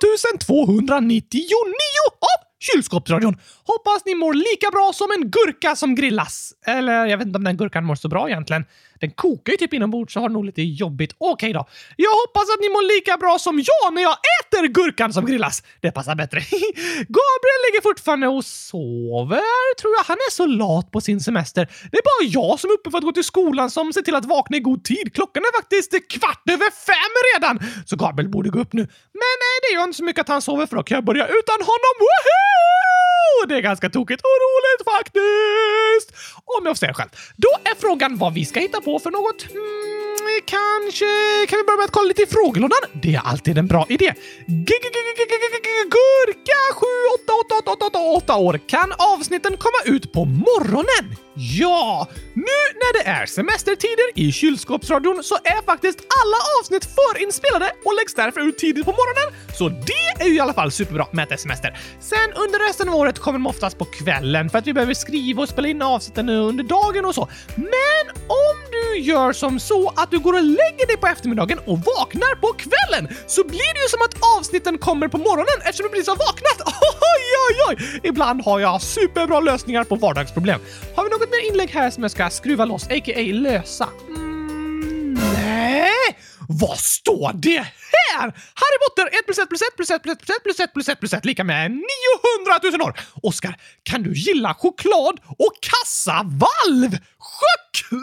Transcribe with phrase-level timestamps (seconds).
[0.00, 1.44] 2299
[2.20, 3.36] av Kylskåpsradion.
[3.72, 6.52] Hoppas ni mår lika bra som en gurka som grillas.
[6.66, 8.64] Eller jag vet inte om den gurkan mår så bra egentligen.
[9.00, 11.14] Den kokar ju typ inombords så har nog lite jobbigt.
[11.18, 11.68] Okej då.
[11.96, 15.62] Jag hoppas att ni mår lika bra som jag när jag äter gurkan som grillas.
[15.80, 16.40] Det passar bättre.
[17.18, 20.04] Gabriel ligger fortfarande och sover, tror jag.
[20.04, 21.64] Han är så lat på sin semester.
[21.90, 24.14] Det är bara jag som är uppe för att gå till skolan som ser till
[24.14, 25.14] att vakna i god tid.
[25.14, 27.54] Klockan är faktiskt kvart över fem redan,
[27.86, 28.82] så Gabriel borde gå upp nu.
[29.20, 31.26] Men nej, det gör inte så mycket att han sover för då kan jag börja
[31.26, 31.94] utan honom.
[32.00, 32.99] Woohoo!
[33.48, 36.08] Det är ganska tokigt och roligt faktiskt!
[36.44, 37.10] Om jag får säga själv.
[37.36, 39.50] Då är frågan vad vi ska hitta på för något.
[39.50, 41.06] Mm, kanske
[41.48, 42.78] kan vi börja med att kolla lite i frågelådan?
[43.02, 44.14] Det är alltid en bra idé.
[45.96, 48.60] Gurka 7888888 år.
[48.68, 51.16] Kan avsnitten komma ut på morgonen?
[51.34, 52.08] Ja!
[52.34, 58.14] Nu när det är semestertider i kylskåpsradion så är faktiskt alla avsnitt förinspelade och läggs
[58.14, 59.40] därför ut tidigt på morgonen.
[59.58, 61.78] Så det är ju i alla fall superbra med att det är semester.
[62.00, 65.42] Sen under resten av året kommer de oftast på kvällen för att vi behöver skriva
[65.42, 67.28] och spela in avsnitten under dagen och så.
[67.56, 71.78] Men om du gör som så att du går och lägger dig på eftermiddagen och
[71.78, 75.90] vaknar på kvällen så blir det ju som att avsnitten kommer på morgonen eftersom du
[75.90, 76.58] precis har vaknat.
[77.12, 78.00] Oj, oj, oj!
[78.02, 80.60] Ibland har jag superbra lösningar på vardagsproblem.
[80.96, 83.32] Har vi något mer inlägg här som jag ska skruva loss, a.k.a.
[83.32, 83.88] lösa?
[84.08, 85.90] Mm, nej!
[86.48, 88.26] Vad står det här?
[88.54, 90.72] Harry Potter 1 plus 1 plus 1 plus 1 plus 1 plus 1 plus 1
[90.72, 93.00] plus 1 plus 1 lika med 900 000 år.
[93.22, 96.98] Oskar, kan du gilla choklad och kassavalv?
[97.18, 98.00] Choklad?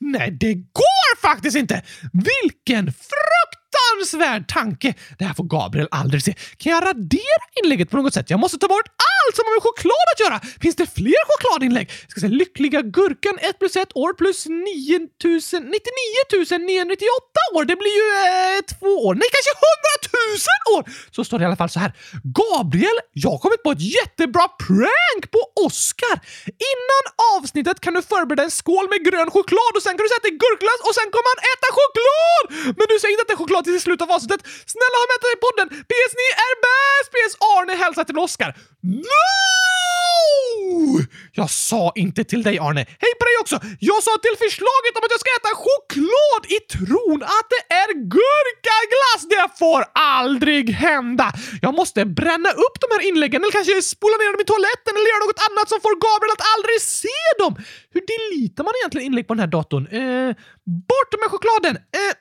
[0.00, 1.82] Nej, det går faktiskt inte!
[2.12, 2.92] Vilken
[3.76, 4.94] fruktansvärd tanke!
[5.18, 6.34] Det här får Gabriel aldrig se.
[6.56, 8.30] Kan jag radera inlägget på något sätt?
[8.30, 10.38] Jag måste ta bort allt som har med choklad att göra!
[10.62, 11.90] Finns det fler chokladinlägg?
[12.02, 17.64] Jag ska säga lyckliga gurkan 1 plus 1 år plus 9000, 99 998 år.
[17.64, 19.14] Det blir ju eh, två år.
[19.20, 20.16] Nej, kanske 100
[20.70, 20.82] 000 år!
[21.14, 21.92] Så står det i alla fall så här.
[22.40, 26.16] Gabriel, jag har kommit på ett jättebra prank på Oscar.
[26.72, 27.04] Innan
[27.34, 30.34] avsnittet kan du förbereda en skål med grön choklad och sen kan du sätta i
[30.44, 32.44] gurkglass och sen kommer han äta choklad!
[32.78, 34.42] Men du säger inte att det är choklad till slutet av avsnittet.
[34.72, 35.66] Snälla ha med dig i podden!
[35.90, 37.08] PS ni är bäst!
[37.14, 38.50] PS Arne hälsar till Oskar.
[38.82, 39.26] No!
[41.40, 42.82] Jag sa inte till dig Arne.
[43.04, 43.56] Hej på dig också!
[43.90, 47.90] Jag sa till förslaget om att jag ska äta choklad i tron att det är
[48.16, 49.22] gurkaglass.
[49.34, 49.80] Det får
[50.18, 51.26] aldrig hända!
[51.64, 55.08] Jag måste bränna upp de här inläggen eller kanske spola ner dem i toaletten eller
[55.12, 57.52] göra något annat som får Gabriel att aldrig se dem.
[57.94, 59.84] Hur deletar man egentligen inlägg på den här datorn?
[60.00, 60.30] Eh,
[60.90, 61.74] bort med chokladen!
[61.76, 62.14] Eh,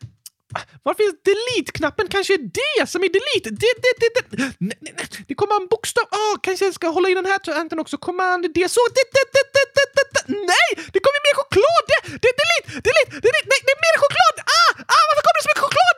[0.83, 2.05] var finns delete-knappen?
[2.15, 3.49] Kanske det som är delete?
[3.61, 4.23] Det, det, det, det.
[4.37, 5.07] Nej, nej, nej.
[5.27, 6.05] det kommer en bokstav.
[6.19, 7.97] Oh, kanske jag ska hålla i den här tanten också.
[7.97, 8.57] Command D.
[8.75, 8.83] så.
[8.97, 10.23] Det, det, det, det, det, det, det.
[10.53, 11.83] Nej, det kommer mer choklad!
[11.91, 13.47] Det, det, delete, delete, delete.
[13.51, 14.35] Nej, det är mer choklad!
[14.57, 15.94] Ah, ah, varför kommer det så mycket choklad?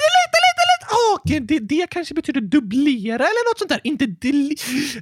[1.24, 3.82] Delete, det, det kanske betyder dubblera eller något sånt där.
[3.84, 4.56] Inte deli...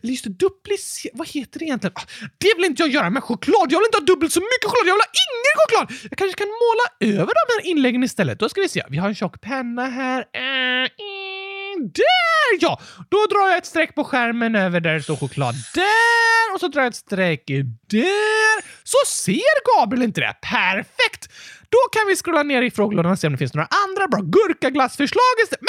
[0.04, 1.12] Eller just det, duplicera.
[1.16, 1.94] Vad heter det egentligen?
[1.96, 2.06] Ah,
[2.38, 3.68] det vill inte jag göra med choklad.
[3.72, 4.88] Jag vill inte ha dubbelt så mycket choklad.
[4.88, 6.10] Jag vill ha ingen choklad.
[6.10, 8.40] Jag kanske kan måla över de här inläggen istället.
[8.40, 8.84] Då ska vi se.
[8.90, 10.20] Vi har en tjock penna här.
[10.34, 12.82] Eh, eh, där ja!
[13.10, 15.56] Då drar jag ett streck på skärmen över där det står choklad.
[15.74, 16.54] Där!
[16.54, 17.44] Och så drar jag ett streck
[17.90, 18.62] där.
[18.84, 20.36] Så ser Gabriel inte det.
[20.42, 21.30] Perfekt!
[21.70, 24.22] Då kan vi scrolla ner i frågelådan och se om det finns några andra bra
[24.22, 25.66] gurkaglassförslag istället.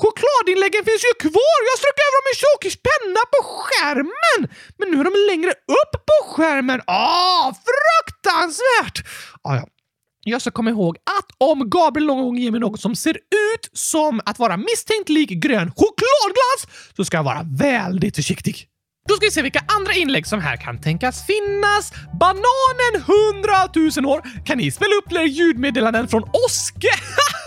[0.00, 1.58] Chokladinläggen finns ju kvar!
[1.68, 4.40] Jag strök över dem med tjock penna på skärmen!
[4.78, 6.80] Men nu är de längre upp på skärmen.
[6.86, 8.96] Ah, fruktansvärt!
[9.48, 9.66] Ah, ja.
[10.24, 13.70] Jag ska komma ihåg att om Gabriel någon gång ger mig något som ser ut
[13.72, 18.66] som att vara misstänkt lik grön chokladglass så ska jag vara väldigt försiktig.
[19.08, 21.92] Då ska vi se vilka andra inlägg som här kan tänkas finnas.
[22.20, 22.94] Bananen
[23.34, 23.52] 100
[23.96, 24.44] 000 år.
[24.44, 26.88] Kan ni spela upp fler ljudmeddelanden från Oske?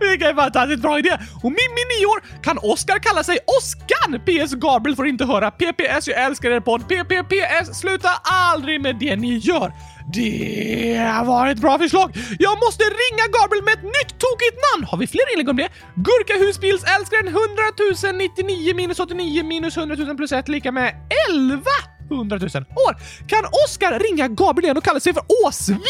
[0.00, 1.18] Vilken fantastiskt bra idé!
[1.42, 4.20] Och Mimmi 9 år kan Oskar kalla sig Oskan!
[4.26, 5.50] PS Gabriel får inte höra.
[5.50, 6.88] PPS jag älskar er podd.
[6.88, 9.72] PPPS sluta aldrig med det ni gör.
[10.12, 12.16] Det var ett bra förslag!
[12.38, 14.86] Jag måste ringa Gabriel med ett nytt tokigt namn!
[14.90, 15.68] Har vi fler inlägg om det?
[15.94, 17.38] Gurka husbilsälskaren 100
[18.12, 20.94] 099 minus 89 minus 100 000 plus 1 lika med
[21.30, 21.62] 11!
[22.10, 22.48] 100 000
[22.86, 22.96] år.
[23.26, 25.80] Kan Oskar ringa Gabriel igen och kalla sig för ÅSV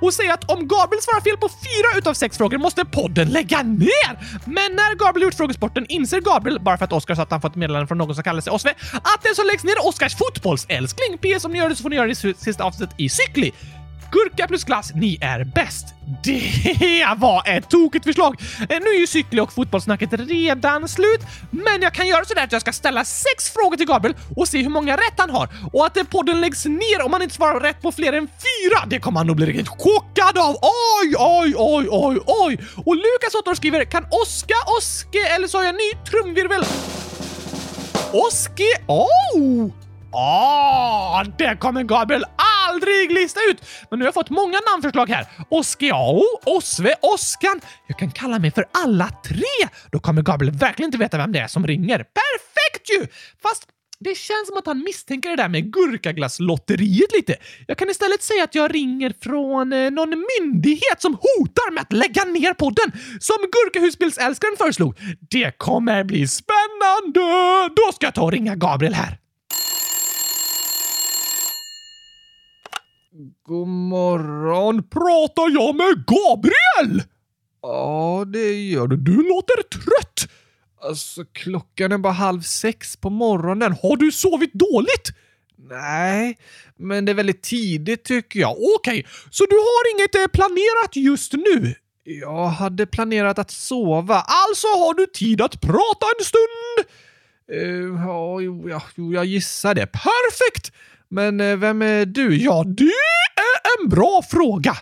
[0.00, 3.62] och säga att om Gabriel svarar fel på fyra utav sex frågor måste podden lägga
[3.62, 4.12] ner?
[4.44, 7.54] Men när Gabriel gjort frågesporten inser Gabriel, bara för att Oskar sa att han fått
[7.54, 11.18] meddelande från någon som kallar sig Åsve, att den som läggs ner är Oskars fotbollsälskling.
[11.18, 13.52] PS om ni gör det så får ni göra det i sista avsnittet i Cykli.
[14.12, 15.94] Gurka plus glass, ni är bäst.
[16.24, 18.40] Det var ett tokigt förslag!
[18.60, 21.20] Eh, nu är ju cykel och fotbollssnacket redan slut,
[21.50, 24.62] men jag kan göra sådär att jag ska ställa sex frågor till Gabriel och se
[24.62, 25.48] hur många rätt han har.
[25.72, 28.86] Och att eh, podden läggs ner om han inte svarar rätt på fler än fyra,
[28.86, 30.56] det kommer han nog bli riktigt chockad av.
[30.62, 32.58] Oj, oj, oj, oj, oj!
[32.86, 36.64] Och Lukas Otto skriver “Kan Oska, Oske eller så har jag ny trumvirvel?”
[38.12, 38.72] Oski...
[38.86, 39.70] Oh!
[40.12, 42.24] Ah, det kommer Gabriel
[42.68, 43.62] aldrig lista ut!
[43.90, 45.26] Men nu har jag fått många namnförslag här.
[45.48, 47.60] Oskiao, Osve, Oskan.
[47.86, 49.68] Jag kan kalla mig för alla tre.
[49.92, 51.98] Då kommer Gabriel verkligen inte veta vem det är som ringer.
[51.98, 53.06] Perfekt ju!
[53.42, 53.66] Fast
[54.00, 57.36] det känns som att han misstänker det där med gurkaglasslotteriet lite.
[57.66, 61.92] Jag kan istället säga att jag ringer från eh, någon myndighet som hotar med att
[61.92, 64.98] lägga ner podden, som Gurkahusbilsälskaren föreslog.
[65.30, 67.74] Det kommer bli spännande!
[67.76, 69.18] Då ska jag ta och ringa Gabriel här.
[73.42, 74.82] God morgon!
[74.82, 77.02] Pratar jag med Gabriel?
[77.62, 78.96] Ja, det gör du.
[78.96, 80.30] Du låter trött.
[80.82, 83.72] Alltså, klockan är bara halv sex på morgonen.
[83.82, 85.08] Har du sovit dåligt?
[85.56, 86.38] Nej,
[86.76, 88.56] men det är väldigt tidigt tycker jag.
[88.76, 91.74] Okej, så du har inget eh, planerat just nu?
[92.04, 94.14] Jag hade planerat att sova.
[94.14, 96.86] Alltså har du tid att prata en stund?
[97.52, 99.86] Uh, ja, jo, ja, jo, jag gissar det.
[99.86, 100.72] Perfekt!
[101.10, 102.36] Men eh, vem är du?
[102.36, 104.76] Ja, det är en bra fråga.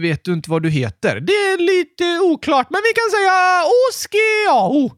[0.00, 1.20] Vet du inte vad du heter?
[1.20, 4.90] Det är lite oklart, men vi kan säga Oskeao.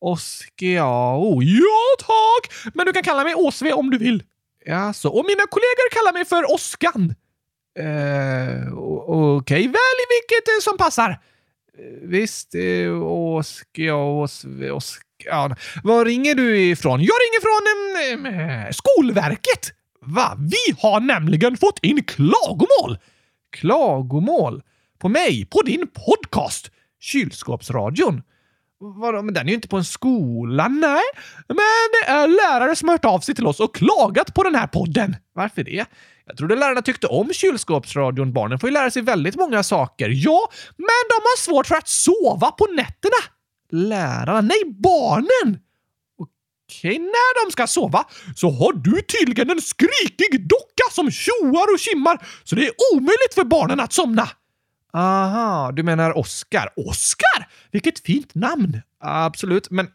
[0.00, 1.42] Oskeao.
[1.42, 2.74] Ja, tack!
[2.74, 4.22] Men du kan kalla mig Åsve om du vill.
[4.64, 5.08] Ja, så.
[5.12, 7.14] Och mina kollegor kallar mig för Oskan.
[7.78, 11.10] Eh, Okej, Okej, välj vilket eh, som passar.
[11.10, 13.92] Eh, visst, eh, Åsve...
[13.92, 15.56] Osve, Oskan.
[15.84, 17.00] Var ringer du ifrån?
[17.00, 19.72] Jag ringer från eh, Skolverket.
[20.14, 20.36] Va?
[20.38, 22.98] Vi har nämligen fått in klagomål!
[23.50, 24.62] Klagomål?
[24.98, 25.46] På mig?
[25.46, 26.70] På din podcast?
[27.00, 28.22] Kylskåpsradion?
[28.80, 30.68] Vadå, men den är ju inte på en skola.
[30.68, 31.02] Nej,
[31.48, 31.56] men
[31.92, 34.66] det är lärare som har hört av sig till oss och klagat på den här
[34.66, 35.16] podden.
[35.34, 35.86] Varför det?
[36.26, 38.32] Jag trodde lärarna tyckte om kylskåpsradion.
[38.32, 40.08] Barnen får ju lära sig väldigt många saker.
[40.08, 43.22] Ja, men de har svårt för att sova på nätterna.
[43.70, 44.40] Lärarna?
[44.40, 45.58] Nej, barnen!
[46.70, 48.04] Okej, när de ska sova
[48.36, 53.34] så har du tydligen en skrikig docka som tjoar och kimmar så det är omöjligt
[53.34, 54.28] för barnen att somna.
[54.92, 56.68] Aha, du menar Oskar.
[56.76, 57.48] Oskar?
[57.72, 58.80] Vilket fint namn!
[59.00, 59.88] Absolut, men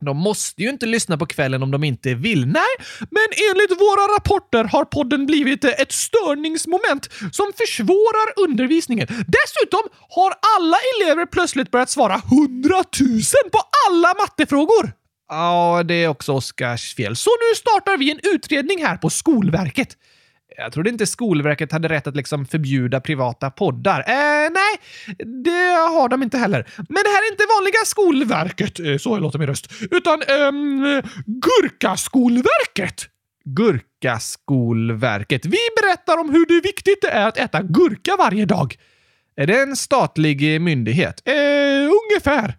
[0.00, 2.46] de måste ju inte lyssna på kvällen om de inte vill.
[2.46, 2.74] Nej,
[3.10, 9.06] men enligt våra rapporter har podden blivit ett störningsmoment som försvårar undervisningen.
[9.08, 14.92] Dessutom har alla elever plötsligt börjat svara hundratusen på alla mattefrågor.
[15.28, 17.16] Ja, det är också Oskars fel.
[17.16, 19.96] Så nu startar vi en utredning här på Skolverket.
[20.56, 24.00] Jag trodde inte Skolverket hade rätt att liksom förbjuda privata poddar.
[24.00, 24.78] Eh, nej,
[25.44, 26.68] det har de inte heller.
[26.76, 33.06] Men det här är inte vanliga Skolverket, eh, så låter min röst, utan ehm, Gurkaskolverket.
[33.44, 35.46] Gurkaskolverket.
[35.46, 38.76] Vi berättar om hur det viktigt det är att äta gurka varje dag.
[39.36, 41.22] Är det en statlig myndighet?
[41.24, 41.34] Eh,
[42.04, 42.54] ungefär.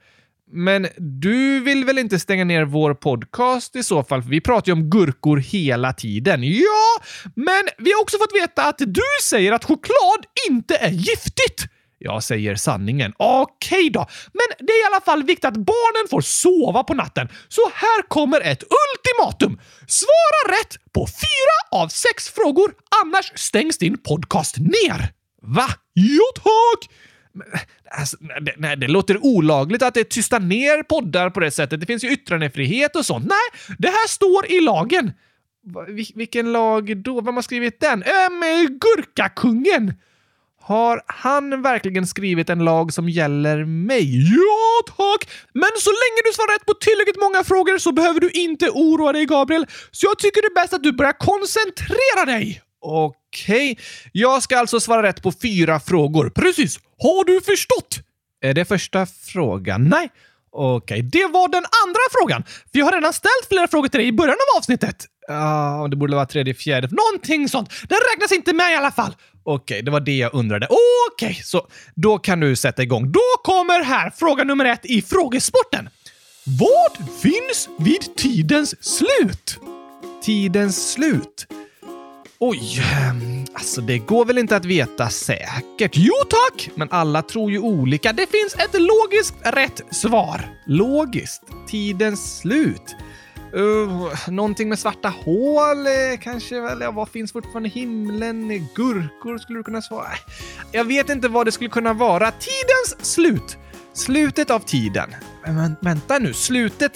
[0.52, 4.24] Men du vill väl inte stänga ner vår podcast i så fall?
[4.24, 6.44] För vi pratar ju om gurkor hela tiden.
[6.44, 7.04] Ja,
[7.36, 11.66] men vi har också fått veta att du säger att choklad inte är giftigt.
[11.98, 13.14] Jag säger sanningen.
[13.18, 17.28] Okej då, men det är i alla fall viktigt att barnen får sova på natten.
[17.48, 19.60] Så här kommer ett ultimatum.
[19.88, 22.72] Svara rätt på fyra av sex frågor,
[23.04, 25.14] annars stängs din podcast ner.
[25.42, 25.68] Va?
[25.96, 26.90] Jo tack!
[27.54, 27.60] Äh,
[28.00, 31.80] alltså, nej, det, nej, det låter olagligt att det tystar ner poddar på det sättet.
[31.80, 33.26] Det finns ju yttrandefrihet och sånt.
[33.26, 35.12] Nej, det här står i lagen.
[35.88, 37.22] Vil- vilken lag då?
[37.22, 38.04] Vem har skrivit den?
[38.04, 39.94] Ähm, Gurkakungen!
[40.62, 44.34] Har han verkligen skrivit en lag som gäller mig?
[44.36, 45.30] Ja, tack!
[45.54, 49.14] Men så länge du svarar rätt på tillräckligt många frågor så behöver du inte oroa
[49.14, 49.68] dig, Gabriel.
[49.92, 52.62] Så jag tycker det är bäst att du börjar koncentrera dig.
[52.82, 53.78] Okej,
[54.12, 56.30] jag ska alltså svara rätt på fyra frågor.
[56.30, 56.80] Precis.
[57.00, 58.00] Har du förstått?
[58.42, 59.90] Är det första frågan?
[59.90, 60.10] Nej.
[60.52, 62.44] Okej, det var den andra frågan.
[62.44, 65.06] För jag har redan ställt flera frågor till dig i början av avsnittet.
[65.28, 66.88] Ja, det borde vara tredje, fjärde.
[66.92, 67.70] Någonting sånt.
[67.90, 69.16] Den räknas inte med i alla fall.
[69.44, 70.68] Okej, det var det jag undrade.
[71.12, 73.12] Okej, så då kan du sätta igång.
[73.12, 75.90] Då kommer här fråga nummer ett i frågesporten.
[76.44, 79.60] Vad finns vid tidens slut?
[80.24, 81.48] Tidens slut?
[82.42, 85.92] Oj, ehm, alltså det går väl inte att veta säkert?
[85.94, 86.70] Jo tack!
[86.76, 88.14] Men alla tror ju olika.
[88.14, 90.50] Det finns ett logiskt rätt svar.
[90.66, 91.44] Logiskt?
[91.68, 92.96] Tidens slut?
[93.56, 96.60] Uh, någonting med svarta hål eh, kanske?
[96.60, 96.82] Väl?
[96.82, 98.52] Ja, vad finns fortfarande i himlen?
[98.52, 100.10] Eh, gurkor skulle du kunna svara.
[100.72, 102.32] Jag vet inte vad det skulle kunna vara.
[102.32, 103.58] Tidens slut.
[103.94, 105.16] Slutet av tiden.
[105.46, 106.94] Men vänta nu, slutet?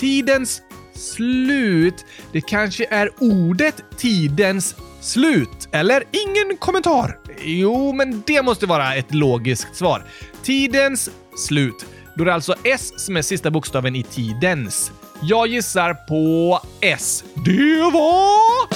[0.00, 0.62] Tidens
[0.94, 2.04] slut.
[2.32, 5.68] Det kanske är ordet tidens slut.
[5.72, 7.18] Eller ingen kommentar.
[7.44, 10.04] Jo, men det måste vara ett logiskt svar.
[10.42, 11.86] Tidens slut.
[12.14, 14.92] Då är det alltså S som är sista bokstaven i tidens.
[15.22, 17.24] Jag gissar på S.
[17.34, 18.68] Det var...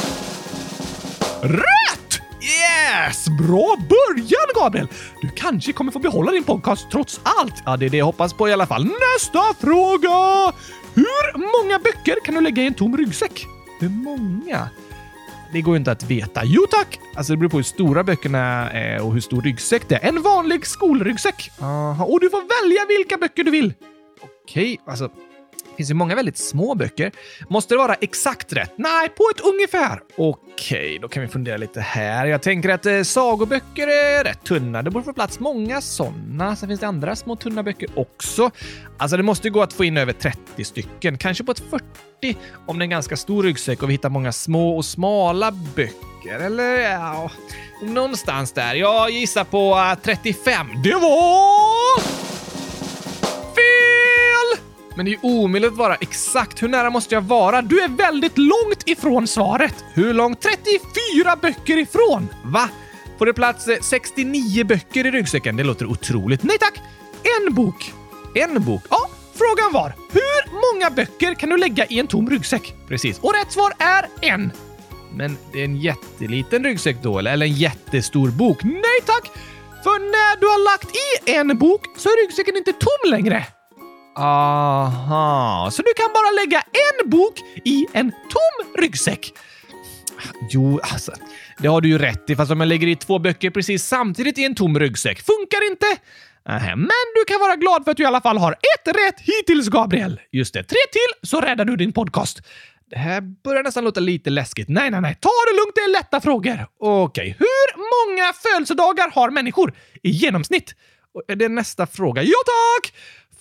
[1.42, 2.20] Rätt!
[2.40, 3.26] Yes!
[3.28, 4.88] Bra början, Gabriel!
[5.22, 7.54] Du kanske kommer få behålla din podcast trots allt.
[7.64, 8.84] Ja, det är det jag hoppas på i alla fall.
[8.84, 10.52] Nästa fråga!
[10.96, 13.46] Hur många böcker kan du lägga i en tom ryggsäck?
[13.80, 14.68] Hur många?
[15.52, 16.40] Det går ju inte att veta.
[16.44, 16.98] Jo tack!
[17.14, 20.08] Alltså det beror på hur stora böckerna är och hur stor ryggsäck det är.
[20.08, 21.50] En vanlig skolryggsäck.
[21.60, 22.04] Aha.
[22.04, 23.74] Och du får välja vilka böcker du vill.
[24.44, 25.10] Okej, alltså
[25.76, 27.12] finns ju många väldigt små böcker.
[27.48, 28.72] Måste det vara exakt rätt?
[28.76, 30.00] Nej, på ett ungefär.
[30.16, 32.26] Okej, då kan vi fundera lite här.
[32.26, 34.82] Jag tänker att eh, sagoböcker är rätt tunna.
[34.82, 36.56] Det borde få plats många sådana.
[36.56, 38.50] Sen finns det andra små tunna böcker också.
[38.98, 41.18] Alltså, det måste ju gå att få in över 30 stycken.
[41.18, 44.32] Kanske på ett 40 om det är en ganska stor ryggsäck och vi hittar många
[44.32, 46.38] små och smala böcker.
[46.40, 47.30] Eller ja,
[47.82, 48.74] någonstans där.
[48.74, 50.66] Jag gissar på eh, 35.
[50.84, 52.00] Det var...
[53.54, 54.05] Fel!
[54.96, 56.62] Men det är ju omöjligt att vara exakt.
[56.62, 57.62] Hur nära måste jag vara?
[57.62, 59.84] Du är väldigt långt ifrån svaret.
[59.94, 60.40] Hur långt?
[60.40, 62.28] 34 böcker ifrån!
[62.44, 62.68] Va?
[63.18, 65.56] Får det plats eh, 69 böcker i ryggsäcken?
[65.56, 66.42] Det låter otroligt.
[66.42, 66.80] Nej tack!
[67.40, 67.92] En bok.
[68.34, 68.82] En bok?
[68.90, 72.74] Ja, frågan var hur många böcker kan du lägga i en tom ryggsäck?
[72.88, 73.18] Precis.
[73.18, 74.52] Och rätt svar är en.
[75.12, 78.64] Men det är en jätteliten ryggsäck då, eller en jättestor bok?
[78.64, 79.30] Nej tack!
[79.84, 83.46] För när du har lagt i en bok så är ryggsäcken inte tom längre.
[84.16, 89.32] Aha, så du kan bara lägga en bok i en tom ryggsäck?
[90.50, 91.12] Jo, alltså,
[91.58, 94.38] det har du ju rätt i, fast om jag lägger i två böcker precis samtidigt
[94.38, 95.86] i en tom ryggsäck funkar inte.
[96.48, 99.20] Nähä, men du kan vara glad för att du i alla fall har ett rätt
[99.20, 100.20] hittills, Gabriel.
[100.32, 102.38] Just det, tre till så räddar du din podcast.
[102.90, 104.68] Det här börjar nästan låta lite läskigt.
[104.68, 105.16] Nej, nej, nej.
[105.20, 106.66] Ta det lugnt, det är lätta frågor.
[106.80, 110.74] Okej, hur många födelsedagar har människor i genomsnitt?
[111.26, 112.22] Det är det nästa fråga?
[112.22, 112.92] Ja, tack!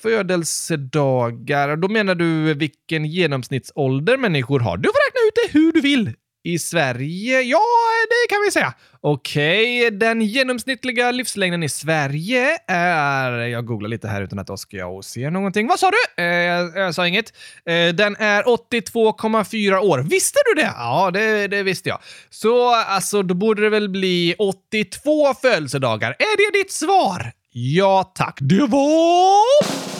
[0.06, 4.78] Födelsedagar, då menar du vilken genomsnittsålder människor har.
[4.78, 6.14] Du får räkna ut det hur du vill.
[6.44, 7.42] I Sverige?
[7.42, 7.62] Ja,
[8.10, 8.74] det kan vi säga.
[9.02, 13.32] Okej, den genomsnittliga livslängden i Sverige är...
[13.32, 15.68] Jag googlar lite här utan att Oskar och ser någonting.
[15.68, 16.24] Vad sa du?
[16.24, 17.34] Eh, jag, jag sa inget.
[17.66, 20.00] Eh, den är 82,4 år.
[20.00, 20.74] Visste du det?
[20.78, 22.00] Ja, det, det visste jag.
[22.30, 26.10] Så alltså, då borde det väl bli 82 födelsedagar.
[26.10, 27.32] Är det ditt svar?
[27.58, 28.38] Ja, tack.
[28.42, 29.95] Det var...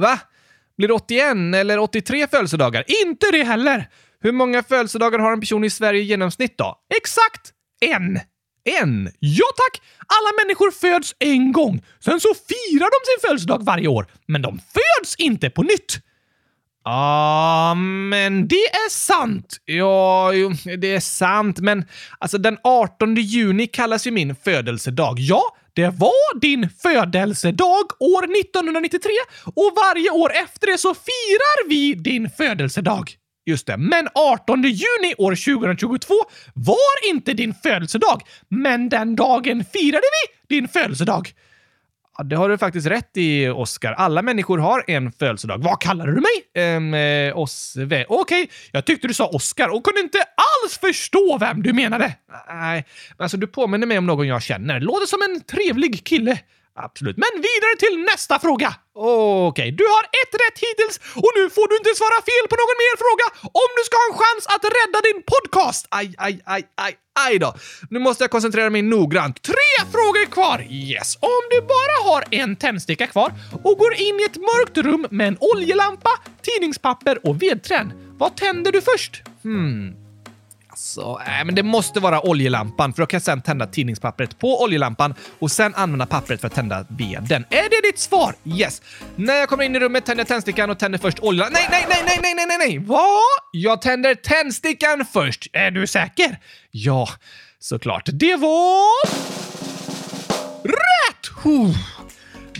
[0.00, 0.18] Va?
[0.76, 2.84] Blir det 81 eller 83 födelsedagar?
[3.04, 3.88] Inte det heller!
[4.22, 6.76] Hur många födelsedagar har en person i Sverige i genomsnitt då?
[6.96, 8.20] Exakt en!
[8.82, 9.12] En?
[9.18, 9.82] Ja tack!
[10.06, 11.84] Alla människor föds en gång.
[12.00, 15.98] Sen så firar de sin födelsedag varje år, men de föds inte på nytt.
[16.84, 19.56] Ja, men det är sant.
[19.64, 21.84] Ja, jo, det är sant, men
[22.18, 25.18] alltså den 18 juni kallas ju min födelsedag.
[25.18, 25.42] Ja,
[25.74, 29.10] det var din födelsedag år 1993
[29.44, 33.10] och varje år efter det så firar vi din födelsedag.
[33.46, 36.14] Just det, men 18 juni år 2022
[36.54, 40.06] var inte din födelsedag, men den dagen firade
[40.48, 41.32] vi din födelsedag.
[42.20, 43.92] Ja, det har du faktiskt rätt i, Oskar.
[43.92, 45.58] Alla människor har en födelsedag.
[45.58, 46.64] Vad kallar du mig?
[46.66, 48.06] Ehm, eh, Osve.
[48.08, 52.14] Okej, jag tyckte du sa Oskar och kunde inte alls förstå vem du menade.
[52.48, 52.84] Nej,
[53.16, 54.80] men alltså du påminner mig om någon jag känner.
[54.80, 56.38] Låter som en trevlig kille.
[56.74, 57.16] Absolut.
[57.16, 58.74] Men vidare till nästa fråga.
[58.94, 62.78] Okej, du har ett rätt hittills och nu får du inte svara fel på någon
[62.84, 63.26] mer fråga
[63.62, 65.86] om du ska ha en chans att rädda din podcast.
[65.90, 66.92] Aj, aj, aj, aj,
[67.26, 67.54] aj då.
[67.90, 69.42] Nu måste jag koncentrera mig noggrant.
[69.42, 70.58] Tre frågor kvar.
[70.70, 71.16] Yes.
[71.20, 73.32] Om du bara har en tändsticka kvar
[73.64, 76.10] och går in i ett mörkt rum med en oljelampa,
[76.42, 77.92] tidningspapper och vedträn.
[78.18, 79.22] Vad tänder du först?
[79.42, 79.99] Hmm.
[80.98, 84.62] Alltså, äh, men det måste vara oljelampan för då kan jag sen tända tidningspappret på
[84.62, 87.44] oljelampan och sen använda pappret för att tända veden.
[87.50, 88.34] Är det ditt svar?
[88.44, 88.82] Yes.
[89.16, 91.62] När jag kommer in i rummet tänder jag tändstickan och tänder först oljelampan...
[91.70, 92.78] Nej, nej, nej, nej, nej, nej, nej, nej!
[92.78, 93.20] Vad?
[93.52, 95.46] Jag tänder tändstickan först.
[95.52, 96.38] Är du säker?
[96.70, 97.08] Ja,
[97.58, 98.08] såklart.
[98.12, 99.08] Det var...
[100.64, 101.26] Rätt!
[101.44, 101.76] Huh.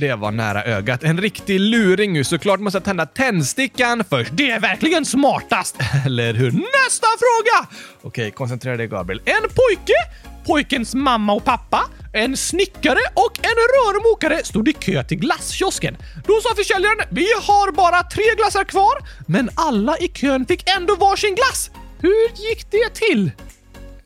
[0.00, 1.04] Det var nära ögat.
[1.04, 2.24] En riktig luring ju.
[2.24, 4.30] Såklart måste jag tända tändstickan först.
[4.34, 5.76] Det är verkligen smartast!
[6.06, 6.50] Eller hur?
[6.52, 7.68] Nästa fråga!
[8.02, 9.22] Okej, koncentrera dig Gabriel.
[9.24, 9.92] En pojke
[10.46, 15.96] pojkens mamma och pappa, en snickare och en rörmokare stod i kö till glasskiosken.
[16.26, 18.94] Då sa försäljaren “Vi har bara tre glassar kvar”
[19.26, 21.70] men alla i kön fick ändå varsin glass.
[22.00, 23.30] Hur gick det till?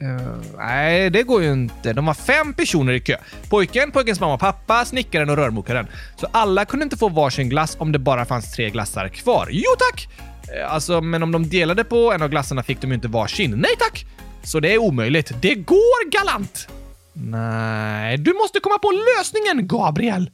[0.02, 1.92] Uh, nej, det går ju inte.
[1.92, 3.16] De var fem personer i kö.
[3.48, 5.86] Pojken, pojkens mamma och pappa, snickaren och rörmokaren.
[6.16, 9.48] Så alla kunde inte få varsin glass om det bara fanns tre glassar kvar.
[9.50, 10.08] Jo tack!
[10.56, 13.50] Uh, alltså, men om de delade på en av glassarna fick de ju inte varsin.
[13.50, 14.06] Nej tack!
[14.42, 15.32] Så det är omöjligt.
[15.42, 16.68] Det går galant!
[17.12, 20.30] Nej, du måste komma på lösningen, Gabriel!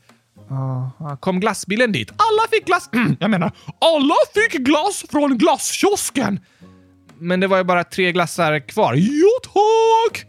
[0.50, 2.10] Uh, kom glassbilen dit?
[2.10, 2.90] Alla fick glass...
[3.20, 6.40] jag menar, alla fick glass från glasskiosken!
[7.20, 8.94] Men det var ju bara tre glassar kvar.
[8.94, 10.26] Jo tack!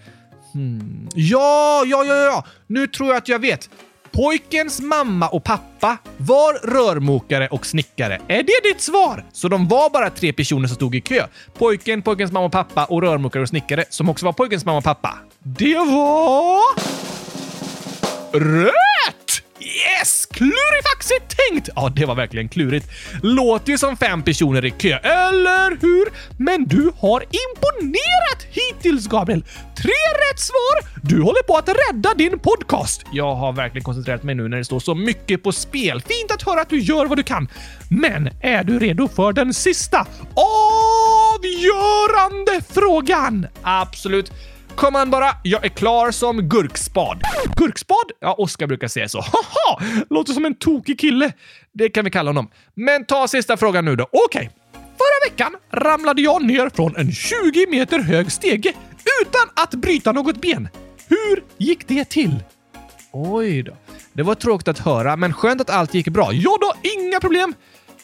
[0.53, 1.09] Hmm.
[1.15, 2.45] Ja, ja, ja, ja.
[2.67, 3.69] Nu tror jag att jag vet.
[4.11, 8.21] Pojkens mamma och pappa var rörmokare och snickare.
[8.27, 9.25] Är det ditt svar?
[9.33, 11.27] Så de var bara tre personer som stod i kö.
[11.57, 14.83] Pojken, pojkens mamma och pappa och rörmokare och snickare som också var pojkens mamma och
[14.83, 15.17] pappa.
[15.39, 16.61] Det var...
[18.33, 19.20] Rätt!
[19.65, 20.25] Yes!
[20.25, 21.69] Klurifaxigt tänkt!
[21.75, 22.87] Ja, det var verkligen klurigt.
[23.23, 26.09] Låter ju som fem personer i kö, eller hur?
[26.37, 29.43] Men du har imponerat hittills, Gabriel.
[29.77, 29.91] Tre
[30.29, 31.01] rätt svar!
[31.03, 33.01] Du håller på att rädda din podcast.
[33.13, 36.01] Jag har verkligen koncentrerat mig nu när det står så mycket på spel.
[36.01, 37.47] Fint att höra att du gör vad du kan.
[37.89, 40.07] Men är du redo för den sista
[41.35, 43.47] avgörande frågan?
[43.61, 44.31] Absolut.
[44.75, 47.21] Kom an bara, jag är klar som gurkspad.
[47.55, 48.11] Gurkspad?
[48.19, 49.19] Ja, Oskar brukar säga så.
[49.21, 49.81] Haha!
[50.09, 51.33] Låter som en tokig kille.
[51.73, 52.49] Det kan vi kalla honom.
[52.75, 54.03] Men ta sista frågan nu då.
[54.03, 54.25] Okej.
[54.25, 54.49] Okay.
[54.73, 58.73] Förra veckan ramlade jag ner från en 20 meter hög stege
[59.21, 60.69] utan att bryta något ben.
[61.07, 62.43] Hur gick det till?
[63.11, 63.73] Oj då.
[64.13, 66.29] Det var tråkigt att höra, men skönt att allt gick bra.
[66.33, 67.53] Ja då, inga problem.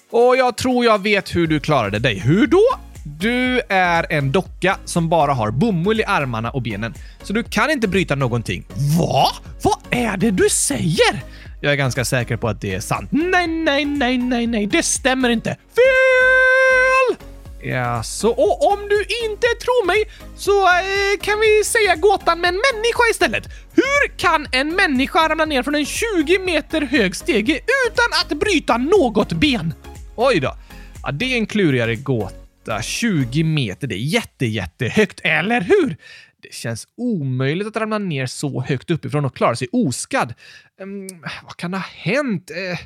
[0.09, 2.19] Och jag tror jag vet hur du klarade dig.
[2.19, 2.63] Hur då?
[3.07, 6.93] Du är en docka som bara har bomull i armarna och benen,
[7.23, 8.67] så du kan inte bryta någonting.
[8.99, 9.27] Va?
[9.61, 11.23] Vad är det du säger?
[11.61, 13.09] Jag är ganska säker på att det är sant.
[13.11, 15.49] Nej, nej, nej, nej, nej, det stämmer inte.
[15.49, 17.17] Fel!
[17.61, 22.47] Ja, så och om du inte tror mig så eh, kan vi säga gåtan med
[22.47, 23.47] en människa istället.
[23.73, 28.77] Hur kan en människa ramla ner från en 20 meter hög stege utan att bryta
[28.77, 29.73] något ben?
[30.15, 30.55] Oj då.
[31.03, 32.36] Ja, det är en klurigare gåta
[32.81, 35.97] 20 meter, det är jätte, jättehögt, eller hur?
[36.41, 40.33] Det känns omöjligt att ramla ner så högt uppifrån och klara sig oskadd.
[40.81, 41.07] Um,
[41.43, 42.51] vad kan ha hänt?
[42.51, 42.77] Uh,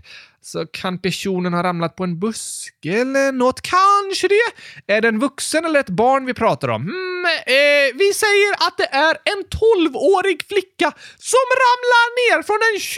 [0.41, 3.61] så kan personen ha ramlat på en buske eller något?
[3.61, 4.93] Kanske det?
[4.93, 6.81] Är det en vuxen eller ett barn vi pratar om?
[6.81, 12.79] Mm, uh, vi säger att det är en 12-årig flicka som ramlar ner från en
[12.79, 12.97] 20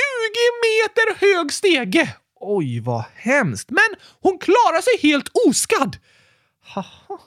[0.65, 2.15] meter hög stege.
[2.39, 3.69] Oj, vad hemskt.
[3.69, 3.89] Men
[4.21, 5.97] hon klarar sig helt oskadd.
[6.73, 7.19] Haha.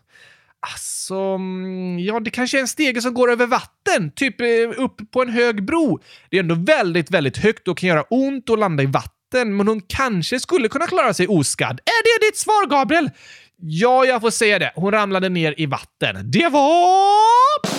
[0.73, 4.47] Alltså, mm, ja, det kanske är en stege som går över vatten, typ eh,
[4.85, 6.01] upp på en hög bro.
[6.31, 9.69] Det är ändå väldigt, väldigt högt och kan göra ont att landa i vatten, men
[9.69, 11.81] hon kanske skulle kunna klara sig oskadd.
[11.81, 13.11] Är det ditt svar, Gabriel?
[13.57, 14.73] Ja, jag får säga det.
[14.75, 16.31] Hon ramlade ner i vatten.
[16.31, 17.76] Det var...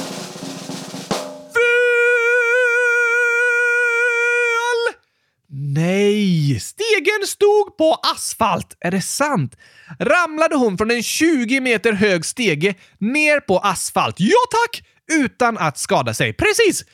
[5.59, 6.59] Nej!
[6.59, 8.77] Stegen stod på asfalt.
[8.79, 9.57] Är det sant?
[9.99, 14.15] Ramlade hon från en 20 meter hög stege ner på asfalt?
[14.19, 14.83] Ja tack!
[15.11, 16.33] Utan att skada sig.
[16.33, 16.85] Precis!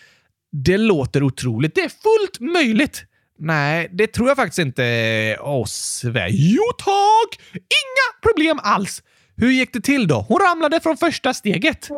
[0.52, 1.76] Det låter otroligt.
[1.76, 3.04] Det är fullt möjligt.
[3.40, 6.28] Nej, det tror jag faktiskt inte, eh, Osve.
[6.30, 7.42] Jo tack!
[7.54, 9.04] Inga problem alls.
[9.38, 10.26] Hur gick det till då?
[10.28, 11.90] Hon ramlade från första steget.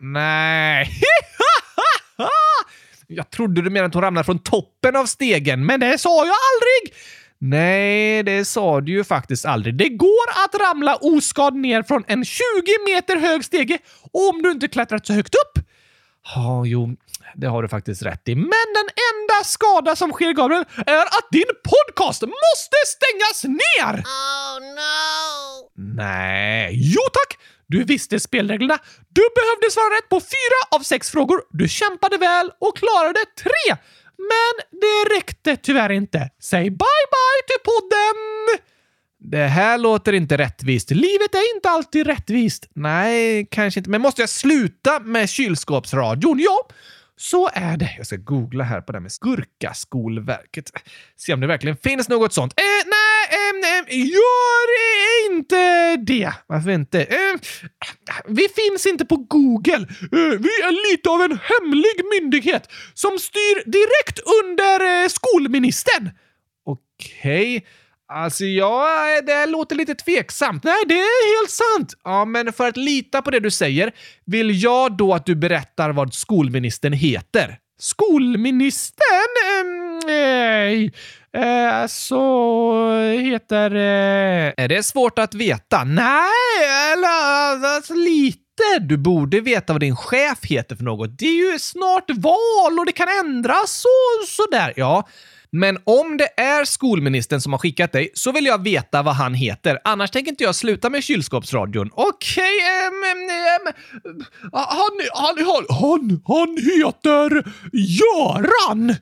[0.00, 0.90] Nej.
[3.08, 6.34] Jag trodde du menade att hon ramlade från toppen av stegen, men det sa jag
[6.54, 6.94] aldrig!
[7.38, 9.74] Nej, det sa du ju faktiskt aldrig.
[9.74, 12.42] Det går att ramla oskadd ner från en 20
[12.86, 13.78] meter hög stege
[14.12, 15.64] om du inte klättrat så högt upp.
[16.34, 16.96] Ja, jo,
[17.34, 18.34] det har du faktiskt rätt i.
[18.34, 24.02] Men den enda skada som sker, Gabriel, är att din podcast måste stängas ner!
[24.02, 25.70] Oh no!
[25.96, 27.38] Nej, jo tack!
[27.68, 28.78] Du visste spelreglerna.
[29.08, 31.42] Du behövde svara rätt på fyra av sex frågor.
[31.50, 33.76] Du kämpade väl och klarade tre.
[34.18, 36.30] Men det räckte tyvärr inte.
[36.42, 38.16] Säg bye-bye till podden!
[39.18, 40.90] Det här låter inte rättvist.
[40.90, 42.68] Livet är inte alltid rättvist.
[42.74, 43.90] Nej, kanske inte.
[43.90, 46.38] Men måste jag sluta med kylskåpsradion?
[46.38, 46.68] Ja,
[47.16, 47.94] så är det.
[47.96, 50.70] Jag ska googla här på det här med Skurkaskolverket.
[51.16, 52.54] Se om det verkligen finns något sånt.
[52.56, 54.68] Eh, nej, eh, eh, gör
[55.30, 56.32] inte det.
[56.46, 57.02] Varför inte?
[57.02, 57.34] Eh,
[58.28, 59.86] vi finns inte på Google.
[60.00, 66.10] Eh, vi är lite av en hemlig myndighet som styr direkt under eh, skolministern.
[66.66, 67.56] Okej.
[67.56, 67.68] Okay.
[68.08, 68.86] Alltså, ja,
[69.26, 70.64] det låter lite tveksamt.
[70.64, 71.94] Nej, det är helt sant.
[72.04, 73.92] Ja, men för att lita på det du säger
[74.26, 77.58] vill jag då att du berättar vad skolministern heter.
[77.78, 79.04] Skolministern?
[79.60, 80.92] Ehm, nej.
[81.36, 83.74] Eh, så heter...
[83.74, 85.84] Eh, Är det svårt att veta?
[85.84, 87.08] nej, eller
[87.76, 88.42] alltså, lite.
[88.80, 91.18] Du borde veta vad din chef heter för något.
[91.18, 94.72] Det är ju snart val och det kan ändras och sådär.
[94.76, 95.08] Ja,
[95.50, 99.34] men om det är skolministern som har skickat dig så vill jag veta vad han
[99.34, 99.78] heter.
[99.84, 101.90] Annars tänker inte jag sluta med kylskåpsradion.
[101.92, 103.70] Okej, okay, um,
[104.04, 108.96] um, han, han, han, han heter Göran.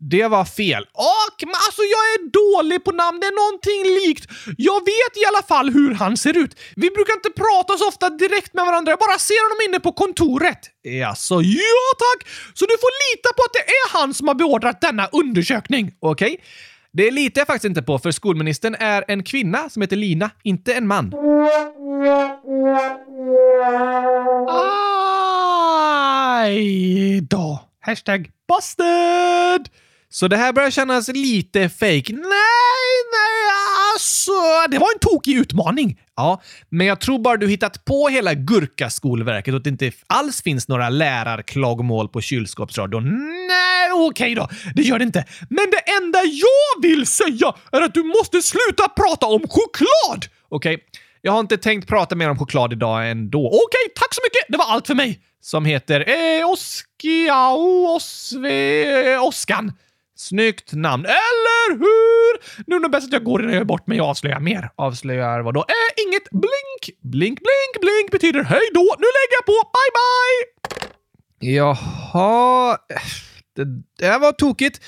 [0.00, 0.82] Det var fel.
[0.92, 4.24] Och, men alltså jag är dålig på namn, det är någonting likt.
[4.56, 6.58] Jag vet i alla fall hur han ser ut.
[6.76, 9.92] Vi brukar inte prata så ofta direkt med varandra, jag bara ser honom inne på
[9.92, 10.58] kontoret.
[11.08, 12.28] Alltså, ja tack!
[12.54, 15.92] Så du får lita på att det är han som har beordrat denna undersökning.
[16.00, 16.40] Okej?
[16.92, 20.74] Det litar jag faktiskt inte på, för skolministern är en kvinna som heter Lina, inte
[20.74, 21.14] en man.
[26.40, 27.60] Aj då.
[27.80, 29.68] Hashtag busted!
[30.18, 32.12] Så det här börjar kännas lite fake.
[32.12, 33.50] Nej, nej,
[33.94, 34.32] alltså.
[34.70, 36.00] Det var en tokig utmaning.
[36.16, 40.42] Ja, men jag tror bara du hittat på hela gurkaskolverket och att det inte alls
[40.42, 43.04] finns några lärarklagomål på kylskåpsradion.
[43.48, 44.48] Nej, okej då.
[44.74, 45.24] Det gör det inte.
[45.50, 50.26] Men det enda jag vill säga är att du måste sluta prata om choklad!
[50.48, 50.78] Okej,
[51.22, 53.46] jag har inte tänkt prata mer om choklad idag ändå.
[53.46, 54.46] Okej, tack så mycket.
[54.48, 55.20] Det var allt för mig.
[55.40, 59.72] Som heter Eh, Oskiao, Osve, Oskan.
[60.20, 61.04] Snyggt namn.
[61.04, 62.64] Eller hur?
[62.66, 64.70] Nu är det bäst att jag går innan jag gör bort mig och avslöjar mer.
[64.76, 65.60] Avslöjar vadå?
[65.60, 67.00] Äh, eh, inget blink.
[67.02, 68.80] Blink, blink, blink betyder hej då.
[68.98, 69.52] Nu lägger jag på.
[69.74, 71.54] Bye, bye!
[71.54, 72.78] Jaha,
[73.56, 73.64] det
[73.98, 74.80] där var tokigt.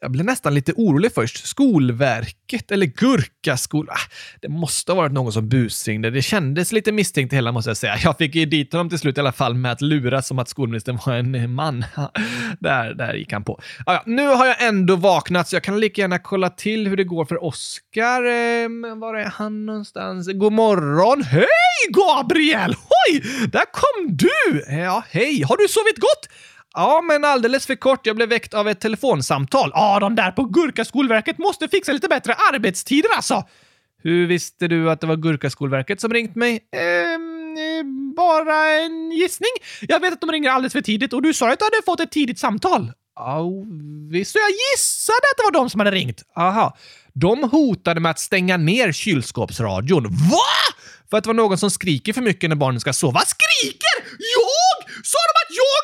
[0.00, 1.46] Jag blev nästan lite orolig först.
[1.46, 3.94] Skolverket eller Gurkaskolan.
[3.96, 6.10] Ah, Det måste ha varit någon som busringde.
[6.10, 7.96] Det kändes lite misstänkt det hela måste jag säga.
[8.04, 10.48] Jag fick ju dit honom till slut i alla fall med att luras som att
[10.48, 11.84] skolministern var en man.
[12.60, 13.60] Där, där gick han på.
[13.86, 16.96] Ah, ja, nu har jag ändå vaknat så jag kan lika gärna kolla till hur
[16.96, 18.22] det går för Oskar.
[18.24, 20.28] Eh, var är han någonstans?
[20.34, 21.22] God morgon!
[21.22, 21.46] Hej
[21.92, 22.74] Gabriel!
[23.10, 24.64] Oj, där kom du!
[24.76, 25.42] Ja, hej!
[25.42, 26.28] Har du sovit gott?
[26.78, 28.06] Ja, men alldeles för kort.
[28.06, 29.70] Jag blev väckt av ett telefonsamtal.
[29.74, 33.44] Ja, de där på Gurkaskolverket måste fixa lite bättre arbetstider alltså.
[34.02, 36.60] Hur visste du att det var Gurkaskolverket som ringt mig?
[36.76, 39.50] Ehm, eh, bara en gissning.
[39.80, 42.00] Jag vet att de ringer alldeles för tidigt och du sa att du hade fått
[42.00, 42.92] ett tidigt samtal.
[43.16, 43.42] Ja,
[44.10, 44.32] visst.
[44.32, 46.22] Så jag gissade att det var de som hade ringt.
[46.36, 46.76] Aha.
[47.14, 50.04] De hotade med att stänga ner kylskåpsradion.
[50.04, 50.74] Va?
[51.10, 53.20] För att det var någon som skriker för mycket när barnen ska sova.
[53.20, 53.94] Skriker?
[54.18, 54.76] Jag?
[55.04, 55.78] Sa de att jag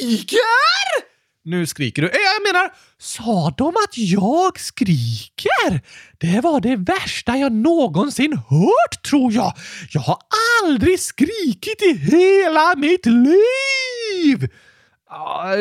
[0.00, 1.16] skriker?
[1.44, 2.08] Nu skriker du.
[2.08, 5.80] Jag menar, sa de att jag skriker?
[6.18, 9.52] Det var det värsta jag någonsin hört, tror jag.
[9.90, 10.18] Jag har
[10.62, 14.50] aldrig skrikit i hela mitt liv!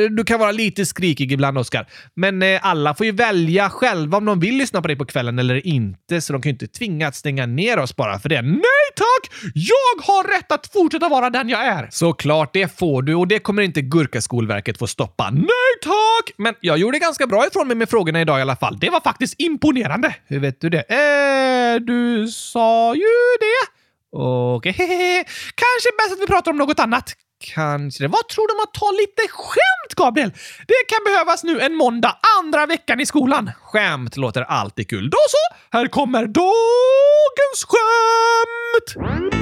[0.09, 1.87] Du kan vara lite skrikig ibland, Oskar.
[2.15, 5.39] Men eh, alla får ju välja själva om de vill lyssna på dig på kvällen
[5.39, 8.41] eller inte, så de kan ju inte tvinga att stänga ner oss bara för det.
[8.41, 9.51] Nej tack!
[9.53, 11.87] Jag har rätt att fortsätta vara den jag är.
[11.91, 15.29] Såklart, det får du och det kommer inte Gurkaskolverket få stoppa.
[15.29, 16.33] Nej tack!
[16.37, 18.77] Men jag gjorde ganska bra ifrån mig med frågorna idag i alla fall.
[18.79, 20.15] Det var faktiskt imponerande.
[20.27, 20.83] Hur vet du det?
[20.89, 23.01] Eh, du sa ju
[23.39, 23.75] det.
[24.17, 24.73] Okej.
[25.55, 27.15] Kanske bäst att vi pratar om något annat.
[27.39, 28.07] Kanske det.
[28.07, 30.31] Vad tror du om att ta lite skämt, Gabriel?
[30.67, 33.51] Det kan behövas nu en måndag, andra veckan i skolan.
[33.61, 35.09] Skämt låter alltid kul.
[35.09, 39.34] Då så, här kommer dagens skämt!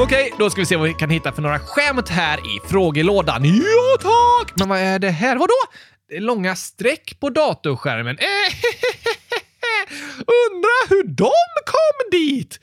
[0.00, 3.44] Okej, då ska vi se vad vi kan hitta för några skämt här i frågelådan.
[3.44, 4.52] Ja, tack!
[4.58, 5.36] Men vad är det här?
[5.36, 5.54] Vadå?
[6.08, 8.18] Det är långa streck på datorskärmen.
[8.18, 8.26] Eh,
[10.18, 11.32] Undra hur de
[11.66, 12.60] kom dit?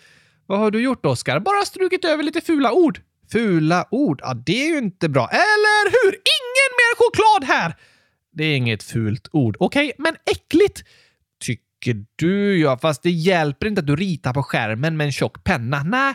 [0.47, 1.39] vad har du gjort, Oskar?
[1.39, 2.99] Bara strukit över lite fula ord.
[3.31, 4.19] Fula ord?
[4.23, 5.29] Ja, det är ju inte bra.
[5.31, 6.11] Eller hur?
[6.11, 7.75] Ingen mer choklad här!
[8.33, 9.57] Det är inget fult ord.
[9.59, 10.83] Okej, men äckligt.
[11.85, 15.43] Tycker du ja, fast det hjälper inte att du ritar på skärmen med en tjock
[15.43, 15.83] penna.
[15.83, 16.13] Nej,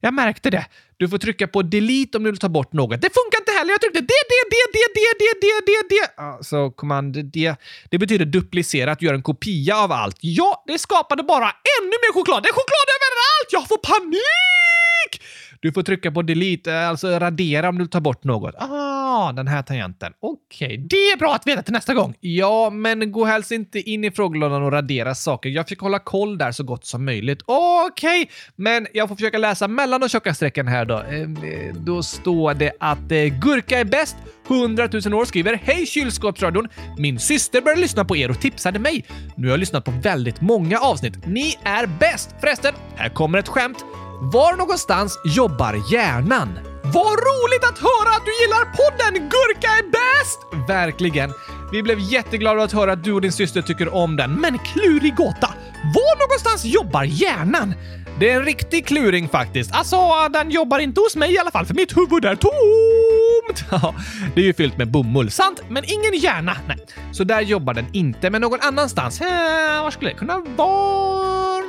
[0.00, 0.66] jag märkte det.
[0.96, 3.00] Du får trycka på delete om du vill ta bort något.
[3.00, 3.70] Det funkar inte heller.
[3.70, 6.22] Jag tryckte det, det, det, det, det, det, det, det, det.
[6.22, 7.54] Alltså, command det,
[7.90, 10.16] det betyder duplicera, att göra en kopia av allt.
[10.20, 12.42] Ja, det skapade bara ännu mer choklad.
[12.42, 13.48] Det är choklad överallt!
[13.56, 15.22] Jag får panik!
[15.62, 18.54] Du får trycka på delete, alltså radera om du tar bort något.
[18.58, 20.12] Ah, den här tangenten.
[20.20, 22.14] Okej, Det är bra att veta till nästa gång.
[22.20, 25.50] Ja, men gå helst inte in i frågelådan och radera saker.
[25.50, 27.42] Jag försöker hålla koll där så gott som möjligt.
[27.46, 30.98] Okej, men jag får försöka läsa mellan de tjocka strecken här då.
[30.98, 34.16] Ehm, eh, Då står det att eh, Gurka är bäst.
[34.48, 36.68] 100 000 år skriver Hej kylskåpsradion!
[36.98, 39.04] Min syster började lyssna på er och tipsade mig.
[39.36, 41.26] Nu har jag lyssnat på väldigt många avsnitt.
[41.26, 42.34] Ni är bäst!
[42.40, 43.84] Förresten, här kommer ett skämt.
[44.24, 46.58] Var någonstans jobbar hjärnan?
[46.82, 50.68] Vad roligt att höra att du gillar podden Gurka är bäst!
[50.68, 51.32] Verkligen.
[51.72, 54.34] Vi blev jätteglada att höra att du och din syster tycker om den.
[54.34, 55.54] Men klurig gåta.
[55.94, 57.74] Var någonstans jobbar hjärnan?
[58.18, 59.72] Det är en riktig kluring faktiskt.
[59.74, 59.96] Alltså,
[60.32, 63.64] den jobbar inte hos mig i alla fall, för mitt huvud är tomt.
[63.70, 63.94] Ja,
[64.34, 65.30] det är ju fyllt med bomull.
[65.30, 66.56] Sant, men ingen hjärna.
[66.68, 66.86] Nej.
[67.12, 69.20] Så där jobbar den inte, men någon annanstans.
[69.20, 71.61] Eh, var skulle det kunna vara?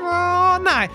[0.63, 0.89] Nej,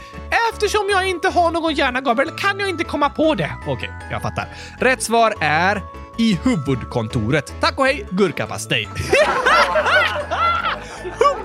[0.52, 3.50] eftersom jag inte har någon hjärna, Gabriel, kan jag inte komma på det.
[3.66, 4.48] Okej, jag fattar.
[4.80, 5.82] Rätt svar är
[6.18, 7.54] i huvudkontoret.
[7.60, 8.88] Tack och hej, gurkapastej.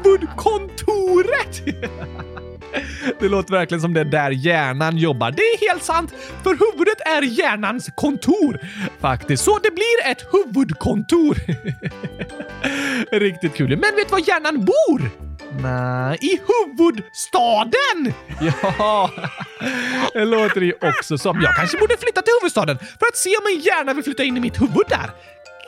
[0.03, 1.61] Huvudkontoret!
[3.19, 5.31] Det låter verkligen som det är där hjärnan jobbar.
[5.31, 8.59] Det är helt sant, för huvudet är hjärnans kontor.
[8.99, 11.37] Faktiskt, så det blir ett huvudkontor.
[13.19, 13.69] Riktigt kul.
[13.69, 15.09] Men vet du var hjärnan bor?
[15.61, 16.17] Nej.
[16.21, 18.13] I huvudstaden!
[18.61, 19.11] Ja,
[20.13, 21.41] det låter det ju också som.
[21.41, 24.37] Jag kanske borde flytta till huvudstaden för att se om min hjärna vill flytta in
[24.37, 25.09] i mitt huvud där.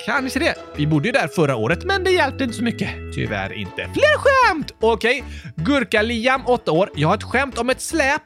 [0.05, 0.55] Kanske det.
[0.75, 2.89] Vi bodde ju där förra året, men det hjälpte inte så mycket.
[3.15, 3.89] Tyvärr inte.
[3.93, 4.73] Fler skämt!
[4.79, 5.23] Okej.
[5.55, 6.89] Gurka-Liam, 8 år.
[6.95, 8.21] Jag har ett skämt om ett släp,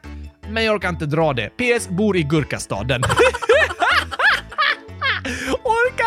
[0.48, 1.50] men jag orkar inte dra det.
[1.50, 1.88] PS.
[1.88, 3.02] Bor i Gurkastaden.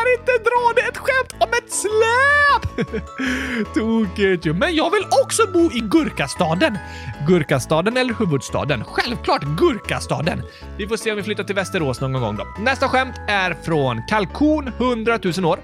[0.04, 2.88] kan inte dra det ett skämt om ett släp!
[3.74, 4.54] Tokigt ju.
[4.54, 6.78] Men jag vill också bo i Gurkastaden.
[7.28, 8.84] Gurkastaden eller huvudstaden?
[8.84, 10.42] Självklart Gurkastaden.
[10.78, 12.48] Vi får se om vi flyttar till Västerås någon gång då.
[12.60, 15.60] Nästa skämt är från Kalkon, 100 000 år.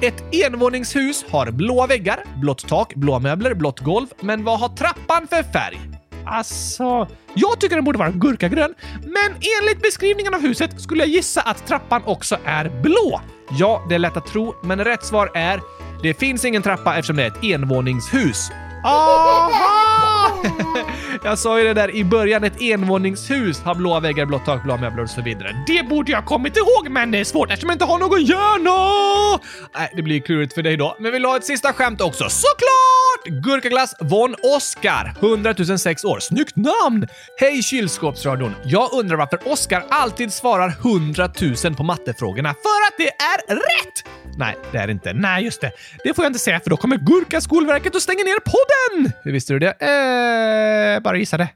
[0.00, 4.06] Ett envåningshus har blåa väggar, blått tak, blåa möbler, blått golv.
[4.20, 5.91] Men vad har trappan för färg?
[6.26, 11.40] Alltså, jag tycker den borde vara gurkagrön, men enligt beskrivningen av huset skulle jag gissa
[11.40, 13.20] att trappan också är blå.
[13.50, 15.60] Ja, det är lätt att tro, men rätt svar är
[16.02, 18.50] det finns ingen trappa eftersom det är ett envåningshus.
[18.84, 20.42] Aha!
[21.24, 24.76] Jag sa ju det där i början, ett envåningshus har blåa väggar, blått tak, blå
[24.76, 25.64] möbler och så vidare.
[25.66, 29.40] Det borde jag kommit ihåg, men det är svårt eftersom jag inte har någon hjärna!
[29.74, 30.96] Nej, det blir klurigt för dig då.
[30.98, 32.24] Men vill du ha ett sista skämt också?
[32.28, 33.01] Såklart!
[33.24, 36.20] Gurkaglass von Oscar, 100 006 år.
[36.20, 37.06] Snyggt namn!
[37.40, 38.54] Hej kylskåpsradion!
[38.64, 41.30] Jag undrar varför Oscar alltid svarar 100
[41.64, 42.48] 000 på mattefrågorna.
[42.48, 44.04] För att det är rätt!
[44.38, 45.12] Nej, det är det inte.
[45.12, 45.72] Nej, just det.
[46.04, 49.12] Det får jag inte säga för då kommer Gurka Skolverket och stänger ner podden!
[49.24, 49.70] Hur visste du det?
[49.70, 51.48] Eh, bara gissade.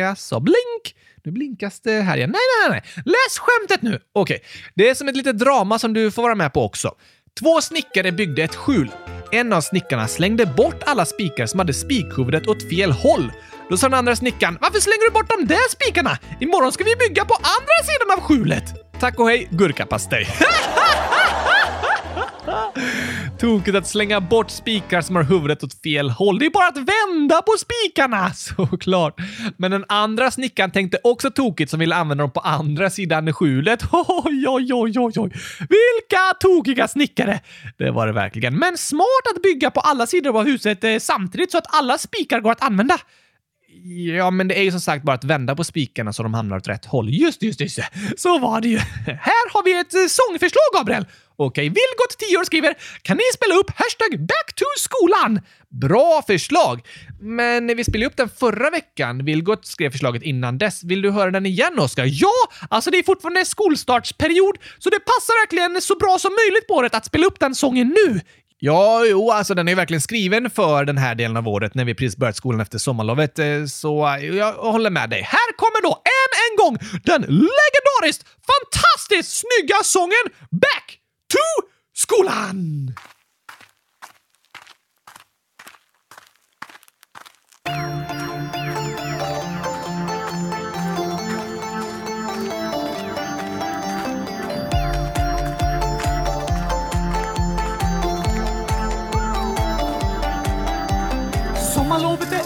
[0.00, 0.94] Jaså, blink!
[1.24, 2.30] Nu blinkas det här igen.
[2.30, 3.02] Nej, nej, nej.
[3.04, 4.00] Läs skämtet nu!
[4.12, 4.40] Okej,
[4.74, 6.94] det är som ett litet drama som du får vara med på också.
[7.40, 8.90] Två snickare byggde ett skjul.
[9.32, 13.32] En av snickarna slängde bort alla spikar som hade spikhuvudet åt fel håll.
[13.70, 16.18] Då sa den andra snickaren “Varför slänger du bort de där spikarna?
[16.40, 18.64] Imorgon ska vi bygga på andra sidan av skjulet!”
[19.00, 20.28] Tack och hej, gurkapastej!
[23.38, 26.38] Tokigt att slänga bort spikar som har huvudet åt fel håll.
[26.38, 28.30] Det är bara att vända på spikarna!
[28.34, 29.20] Såklart.
[29.56, 33.82] Men den andra snickaren tänkte också tokigt som ville använda dem på andra sidan skjulet.
[33.92, 35.30] Oj, oj, oj, oj, oj.
[35.58, 37.40] Vilka tokiga snickare!
[37.78, 38.58] Det var det verkligen.
[38.58, 42.40] Men smart att bygga på alla sidor av huset eh, samtidigt så att alla spikar
[42.40, 42.98] går att använda.
[44.16, 46.56] Ja, men det är ju som sagt bara att vända på spikarna så de hamnar
[46.56, 47.10] åt rätt håll.
[47.10, 47.88] Just det, just det, just det.
[48.16, 48.78] Så var det ju.
[49.06, 51.06] Här har vi ett eh, sångförslag, Gabriel.
[51.38, 56.80] Okej, Vilgot, 10 år, skriver “Kan ni spela upp hashtag back to skolan?” Bra förslag!
[57.20, 59.24] Men vi spelade upp den förra veckan.
[59.24, 60.84] Vilgot skrev förslaget innan dess.
[60.84, 62.04] Vill du höra den igen, Oskar?
[62.06, 62.32] Ja,
[62.70, 66.94] alltså det är fortfarande skolstartsperiod, så det passar verkligen så bra som möjligt på året
[66.94, 68.20] att spela upp den sången nu.
[68.58, 71.94] Ja, jo, alltså den är verkligen skriven för den här delen av året när vi
[71.94, 73.38] precis börjat skolan efter sommarlovet.
[73.38, 75.22] Eh, så jag håller med dig.
[75.22, 80.95] Här kommer då än en gång den legendariskt fantastiskt snygga sången Back
[81.28, 81.44] to
[81.92, 82.94] skolan!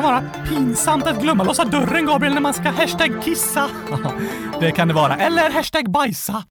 [0.00, 3.68] kan vara pinsamt att glömma låsa dörren, Gabriel, när man ska hashtag kissa.
[4.60, 5.16] det kan det vara.
[5.16, 6.44] Eller hashtag bajsa.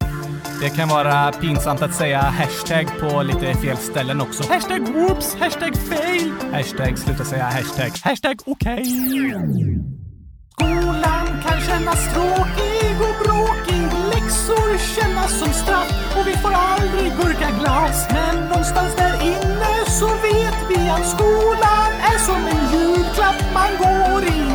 [0.62, 4.54] Det kan vara pinsamt att säga hashtag på lite fel ställen också.
[4.54, 6.34] Hashtag whoops, hashtag fail.
[6.52, 7.92] Hashtag sluta säga hashtag.
[8.04, 8.86] Hashtag okej.
[10.52, 13.84] Skolan kan kännas tråkig och bråkig.
[14.14, 18.08] Läxor kännas som straff och vi får aldrig gurkaglass.
[18.12, 19.09] Men någonstans där
[19.90, 24.49] så vet vi att skolan är som en julklapp man går i.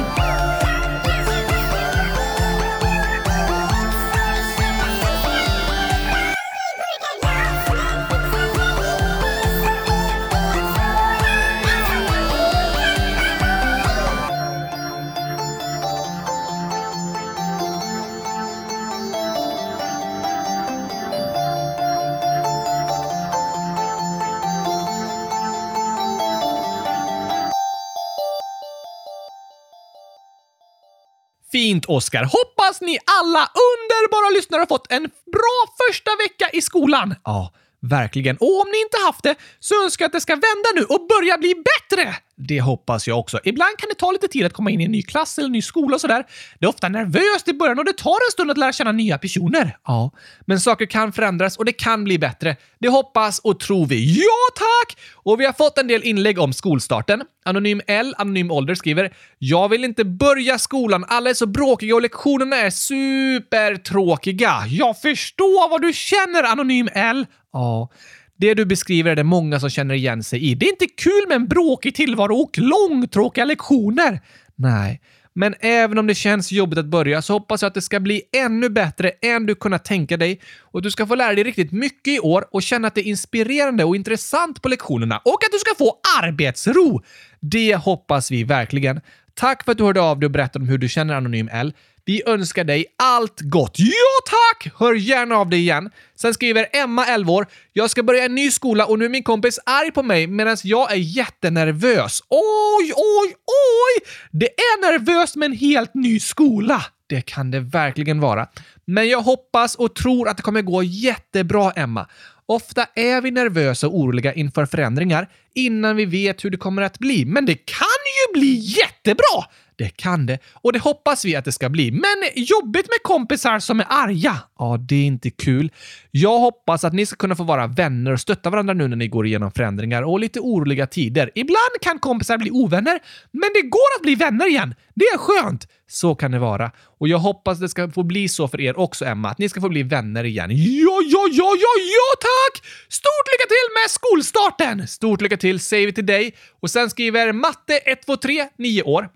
[31.55, 32.25] Fint, Oskar.
[32.25, 35.03] Hoppas ni alla underbara lyssnare har fått en
[35.37, 37.15] bra första vecka i skolan.
[37.25, 38.37] Ja, verkligen.
[38.37, 41.07] Och om ni inte haft det så önskar jag att det ska vända nu och
[41.07, 42.15] börja bli bättre.
[42.37, 43.41] Det hoppas jag också.
[43.45, 45.53] Ibland kan det ta lite tid att komma in i en ny klass eller en
[45.53, 46.25] ny skola och sådär.
[46.59, 49.19] Det är ofta nervöst i början och det tar en stund att lära känna nya
[49.19, 49.77] personer.
[49.87, 50.11] Ja,
[50.47, 52.57] men saker kan förändras och det kan bli bättre.
[52.79, 54.21] Det hoppas och tror vi.
[54.21, 54.99] Ja, tack!
[55.15, 57.23] Och vi har fått en del inlägg om skolstarten.
[57.45, 62.03] Anonym L, Anonym Ålder skriver “Jag vill inte börja skolan, alla är så bråkiga och
[62.03, 67.27] lektionerna är supertråkiga.” Jag förstår vad du känner, Anonym L.
[67.53, 67.91] Ja,
[68.37, 70.55] det du beskriver är det många som känner igen sig i.
[70.55, 74.21] Det är inte kul med en bråkig tillvaro och långtråkiga lektioner.
[74.55, 75.01] Nej,
[75.35, 78.23] men även om det känns jobbigt att börja så hoppas jag att det ska bli
[78.37, 81.73] ännu bättre än du kunnat tänka dig och att du ska få lära dig riktigt
[81.73, 85.53] mycket i år och känna att det är inspirerande och intressant på lektionerna och att
[85.53, 87.03] du ska få arbetsro.
[87.41, 89.01] Det hoppas vi verkligen.
[89.35, 91.73] Tack för att du hörde av dig och berättade om hur du känner Anonym L.
[92.07, 93.75] Vi önskar dig allt gott.
[93.79, 94.73] Ja, tack!
[94.79, 95.91] Hör gärna av dig igen.
[96.21, 97.47] Sen skriver Emma, 11 år.
[97.73, 100.57] Jag ska börja en ny skola och nu är min kompis arg på mig medan
[100.65, 102.23] jag är jättenervös.
[102.29, 104.11] Oj, oj, oj!
[104.31, 106.85] Det är nervöst med en helt ny skola.
[107.07, 108.49] Det kan det verkligen vara.
[108.85, 112.07] Men jag hoppas och tror att det kommer gå jättebra, Emma.
[112.47, 116.99] Ofta är vi nervösa och oroliga inför förändringar innan vi vet hur det kommer att
[116.99, 117.25] bli.
[117.25, 117.87] Men det kan
[118.35, 119.45] ju bli jättebra!
[119.77, 120.39] Det kan det.
[120.53, 121.91] Och det hoppas vi att det ska bli.
[121.91, 124.39] Men jobbigt med kompisar som är arga.
[124.59, 125.73] Ja, det är inte kul.
[126.11, 129.09] Jag hoppas att ni ska kunna få vara vänner och stötta varandra nu när ni
[129.09, 131.31] går igenom förändringar och lite oroliga tider.
[131.35, 134.75] Ibland kan kompisar bli ovänner, men det går att bli vänner igen.
[134.95, 135.69] Det är skönt.
[135.87, 136.71] Så kan det vara.
[137.01, 139.29] Och jag hoppas det ska få bli så för er också, Emma.
[139.29, 140.51] Att ni ska få bli vänner igen.
[140.51, 142.65] Ja, ja, ja, ja, ja, tack!
[142.89, 144.89] Stort lycka till med skolstarten!
[144.89, 146.35] Stort lycka till säger vi till dig.
[146.61, 149.09] Och sen skriver Matte 123, 9 år.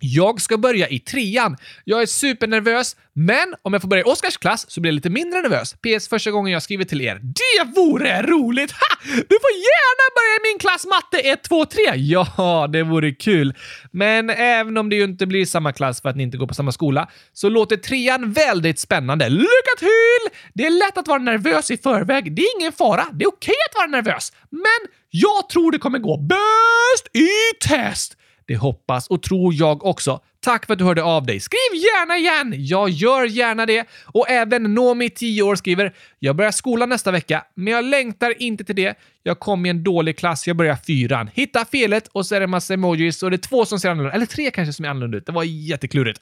[0.00, 1.56] Jag ska börja i trean.
[1.84, 5.10] Jag är supernervös, men om jag får börja i Oskars klass så blir jag lite
[5.10, 5.74] mindre nervös.
[5.74, 7.14] PS första gången jag skriver till er.
[7.14, 8.72] Det vore roligt!
[8.72, 8.86] Ha!
[9.04, 11.80] Du får gärna börja i min klass matte 1, 2, 3!
[11.96, 13.54] Ja, det vore kul.
[13.90, 16.54] Men även om det ju inte blir samma klass för att ni inte går på
[16.54, 19.28] samma skola, så låter trean väldigt spännande.
[19.28, 20.38] Lycka till!
[20.54, 22.36] Det är lätt att vara nervös i förväg.
[22.36, 23.06] Det är ingen fara.
[23.12, 24.32] Det är okej att vara nervös.
[24.50, 27.28] Men jag tror det kommer gå bäst i
[27.68, 28.17] test!
[28.48, 30.20] Det hoppas och tror jag också.
[30.40, 31.40] Tack för att du hörde av dig.
[31.40, 32.54] Skriv gärna igen!
[32.66, 33.88] Jag gör gärna det.
[34.04, 38.64] Och även Nomi, 10 år, skriver “Jag börjar skolan nästa vecka, men jag längtar inte
[38.64, 38.98] till det.
[39.22, 41.30] Jag kom i en dålig klass, jag börjar fyran.
[41.34, 43.90] Hitta felet och så är det en massa emojis och det är två som ser
[43.90, 45.26] annorlunda Eller tre kanske som är annorlunda ut.
[45.26, 46.20] Det var jätteklurigt.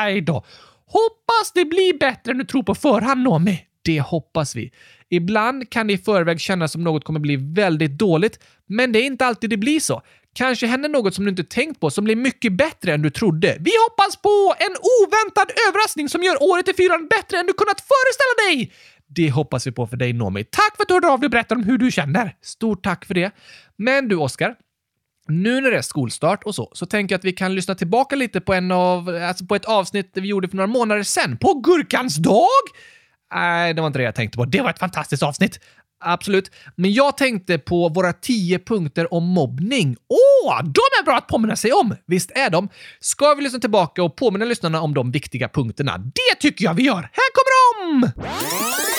[0.00, 0.44] Aj då!
[0.86, 3.60] Hoppas det blir bättre än du tror på förhand, Nomi.
[3.84, 4.72] Det hoppas vi.
[5.10, 9.06] Ibland kan det i förväg kännas som något kommer bli väldigt dåligt, men det är
[9.06, 10.02] inte alltid det blir så.
[10.34, 13.56] Kanske händer något som du inte tänkt på som blir mycket bättre än du trodde.
[13.60, 17.80] Vi hoppas på en oväntad överraskning som gör året i fyran bättre än du kunnat
[17.80, 18.72] föreställa dig!
[19.14, 20.44] Det hoppas vi på för dig, Nomi.
[20.44, 22.36] Tack för att du hörde av dig och berättade om hur du känner.
[22.42, 23.30] Stort tack för det.
[23.76, 24.54] Men du, Oskar.
[25.28, 28.16] Nu när det är skolstart och så, så tänker jag att vi kan lyssna tillbaka
[28.16, 31.36] lite på, en av, alltså på ett avsnitt vi gjorde för några månader sedan.
[31.36, 32.46] På Gurkans dag?
[33.34, 34.44] Nej, det var inte det jag tänkte på.
[34.44, 35.60] Det var ett fantastiskt avsnitt.
[36.02, 36.50] Absolut.
[36.76, 39.96] Men jag tänkte på våra tio punkter om mobbning.
[40.08, 41.94] Åh, de är bra att påminna sig om!
[42.06, 42.68] Visst är de?
[43.00, 45.98] Ska vi lyssna tillbaka och påminna lyssnarna om de viktiga punkterna?
[45.98, 47.10] Det tycker jag vi gör!
[47.12, 48.91] Här kommer de!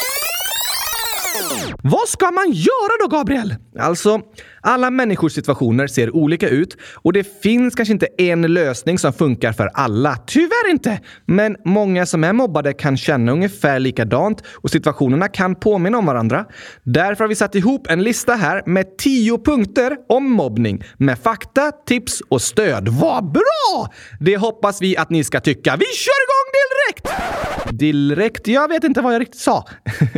[1.83, 3.55] Vad ska man göra då, Gabriel?
[3.79, 4.21] Alltså,
[4.61, 9.51] alla människors situationer ser olika ut och det finns kanske inte en lösning som funkar
[9.51, 10.15] för alla.
[10.27, 10.99] Tyvärr inte!
[11.25, 16.45] Men många som är mobbade kan känna ungefär likadant och situationerna kan påminna om varandra.
[16.83, 21.71] Därför har vi satt ihop en lista här med tio punkter om mobbning med fakta,
[21.71, 22.87] tips och stöd.
[22.87, 23.93] Vad bra!
[24.19, 25.75] Det hoppas vi att ni ska tycka.
[25.75, 26.22] Vi kör igång
[26.53, 27.07] direkt!
[27.79, 28.47] Direkt?
[28.47, 29.67] Jag vet inte vad jag riktigt sa.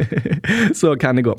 [0.76, 1.36] Så kan det gå.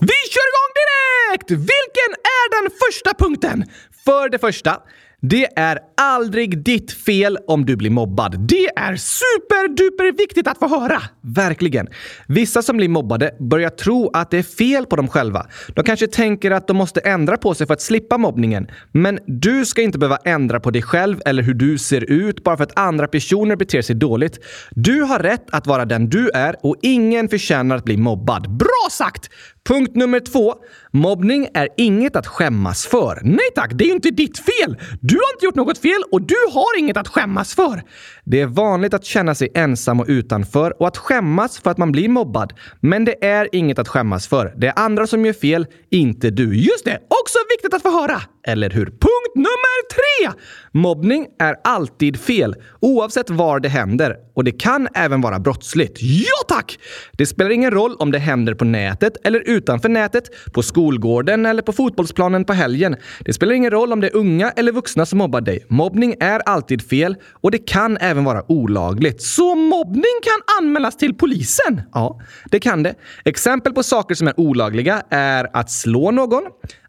[0.00, 1.50] Vi kör igång direkt!
[1.50, 3.64] Vilken är den första punkten?
[4.04, 4.82] För det första,
[5.30, 8.48] det är aldrig ditt fel om du blir mobbad.
[8.48, 11.02] Det är superduper viktigt att få höra!
[11.20, 11.88] Verkligen.
[12.28, 15.46] Vissa som blir mobbade börjar tro att det är fel på dem själva.
[15.74, 18.66] De kanske tänker att de måste ändra på sig för att slippa mobbningen.
[18.92, 22.56] Men du ska inte behöva ändra på dig själv eller hur du ser ut bara
[22.56, 24.38] för att andra personer beter sig dåligt.
[24.70, 28.56] Du har rätt att vara den du är och ingen förtjänar att bli mobbad.
[28.56, 29.30] Bra sagt!
[29.68, 30.54] Punkt nummer två.
[30.92, 33.20] Mobbning är inget att skämmas för.
[33.22, 34.76] Nej tack, det är ju inte ditt fel!
[35.00, 37.82] Du du har inte gjort något fel och du har inget att skämmas för.
[38.24, 41.92] Det är vanligt att känna sig ensam och utanför och att skämmas för att man
[41.92, 42.52] blir mobbad.
[42.80, 44.54] Men det är inget att skämmas för.
[44.56, 46.56] Det är andra som gör fel, inte du.
[46.56, 46.98] Just det!
[47.22, 48.20] Också viktigt att få höra!
[48.46, 48.86] Eller hur?
[48.86, 50.40] Punkt nummer tre!
[50.72, 54.16] Mobbning är alltid fel, oavsett var det händer.
[54.34, 55.98] Och det kan även vara brottsligt.
[56.02, 56.78] Ja tack!
[57.12, 61.62] Det spelar ingen roll om det händer på nätet eller utanför nätet, på skolgården eller
[61.62, 62.96] på fotbollsplanen på helgen.
[63.24, 65.66] Det spelar ingen roll om det är unga eller vuxna som mobbar dig.
[65.68, 69.22] Mobbning är alltid fel och det kan även vara olagligt.
[69.22, 71.82] Så mobbning kan anmälas till polisen?
[71.92, 72.20] Ja,
[72.50, 72.94] det kan det.
[73.24, 76.42] Exempel på saker som är olagliga är att slå någon,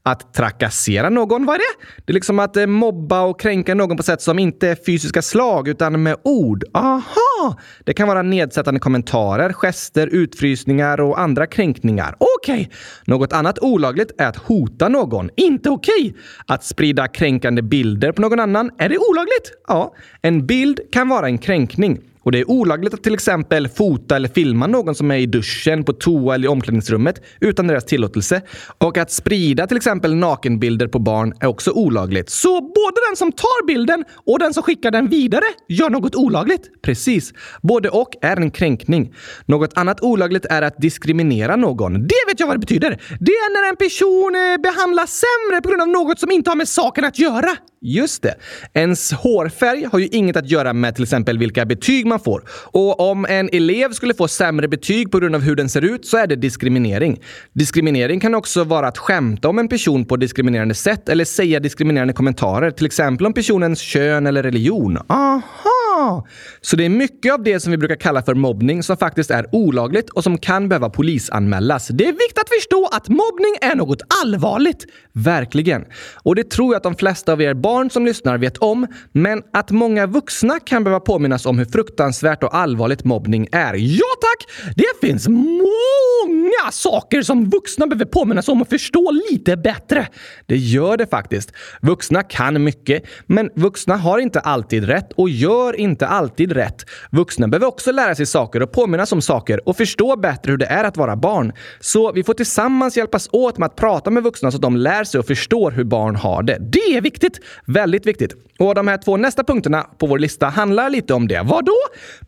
[0.04, 1.86] att trakassera någon, vad är det?
[2.06, 5.22] Det är liksom att eh, mobba och kränka någon på sätt som inte är fysiska
[5.22, 6.64] slag utan med ord.
[6.74, 7.35] Aha!
[7.84, 12.16] Det kan vara nedsättande kommentarer, gester, utfrysningar och andra kränkningar.
[12.20, 12.54] Okej!
[12.54, 12.68] Okay.
[13.06, 15.30] Något annat olagligt är att hota någon.
[15.36, 16.10] Inte okej!
[16.10, 16.22] Okay.
[16.48, 18.72] Att sprida kränkande bilder på någon annan.
[18.78, 19.52] Är det olagligt?
[19.68, 19.94] Ja.
[20.22, 22.00] En bild kan vara en kränkning.
[22.26, 25.84] Och det är olagligt att till exempel fota eller filma någon som är i duschen,
[25.84, 28.42] på toa eller i omklädningsrummet utan deras tillåtelse.
[28.78, 32.30] Och att sprida till exempel nakenbilder på barn är också olagligt.
[32.30, 36.82] Så både den som tar bilden och den som skickar den vidare gör något olagligt?
[36.82, 37.34] Precis.
[37.62, 39.14] Både och är en kränkning.
[39.46, 41.94] Något annat olagligt är att diskriminera någon.
[41.94, 42.90] Det vet jag vad det betyder.
[43.20, 46.56] Det är när en person eh, behandlas sämre på grund av något som inte har
[46.56, 47.50] med saken att göra.
[47.86, 48.36] Just det.
[48.74, 52.44] Ens hårfärg har ju inget att göra med till exempel vilka betyg man får.
[52.50, 56.06] Och om en elev skulle få sämre betyg på grund av hur den ser ut
[56.06, 57.22] så är det diskriminering.
[57.54, 62.14] Diskriminering kan också vara att skämta om en person på diskriminerande sätt eller säga diskriminerande
[62.14, 64.98] kommentarer, till exempel om personens kön eller religion.
[65.10, 65.75] Aha!
[65.96, 66.28] Aha!
[66.62, 69.56] Så det är mycket av det som vi brukar kalla för mobbning som faktiskt är
[69.56, 71.88] olagligt och som kan behöva polisanmälas.
[71.88, 74.86] Det är viktigt att förstå att mobbning är något allvarligt.
[75.14, 75.86] Verkligen.
[76.24, 78.88] Och det tror jag att de flesta av er barn som lyssnar vet om.
[79.12, 83.74] Men att många vuxna kan behöva påminnas om hur fruktansvärt och allvarligt mobbning är.
[83.74, 84.74] Ja tack!
[84.76, 90.08] Det finns många saker som vuxna behöver påminnas om och förstå lite bättre.
[90.46, 91.52] Det gör det faktiskt.
[91.82, 96.86] Vuxna kan mycket, men vuxna har inte alltid rätt och gör inte inte alltid rätt.
[97.12, 100.66] Vuxna behöver också lära sig saker och påminnas om saker och förstå bättre hur det
[100.66, 101.54] är att vara barn.
[101.80, 105.04] Så vi får tillsammans hjälpas åt med att prata med vuxna så att de lär
[105.04, 106.58] sig och förstår hur barn har det.
[106.60, 107.40] Det är viktigt!
[107.66, 108.36] Väldigt viktigt.
[108.60, 111.42] Och de här två nästa punkterna på vår lista handlar lite om det.
[111.46, 111.78] Vad då?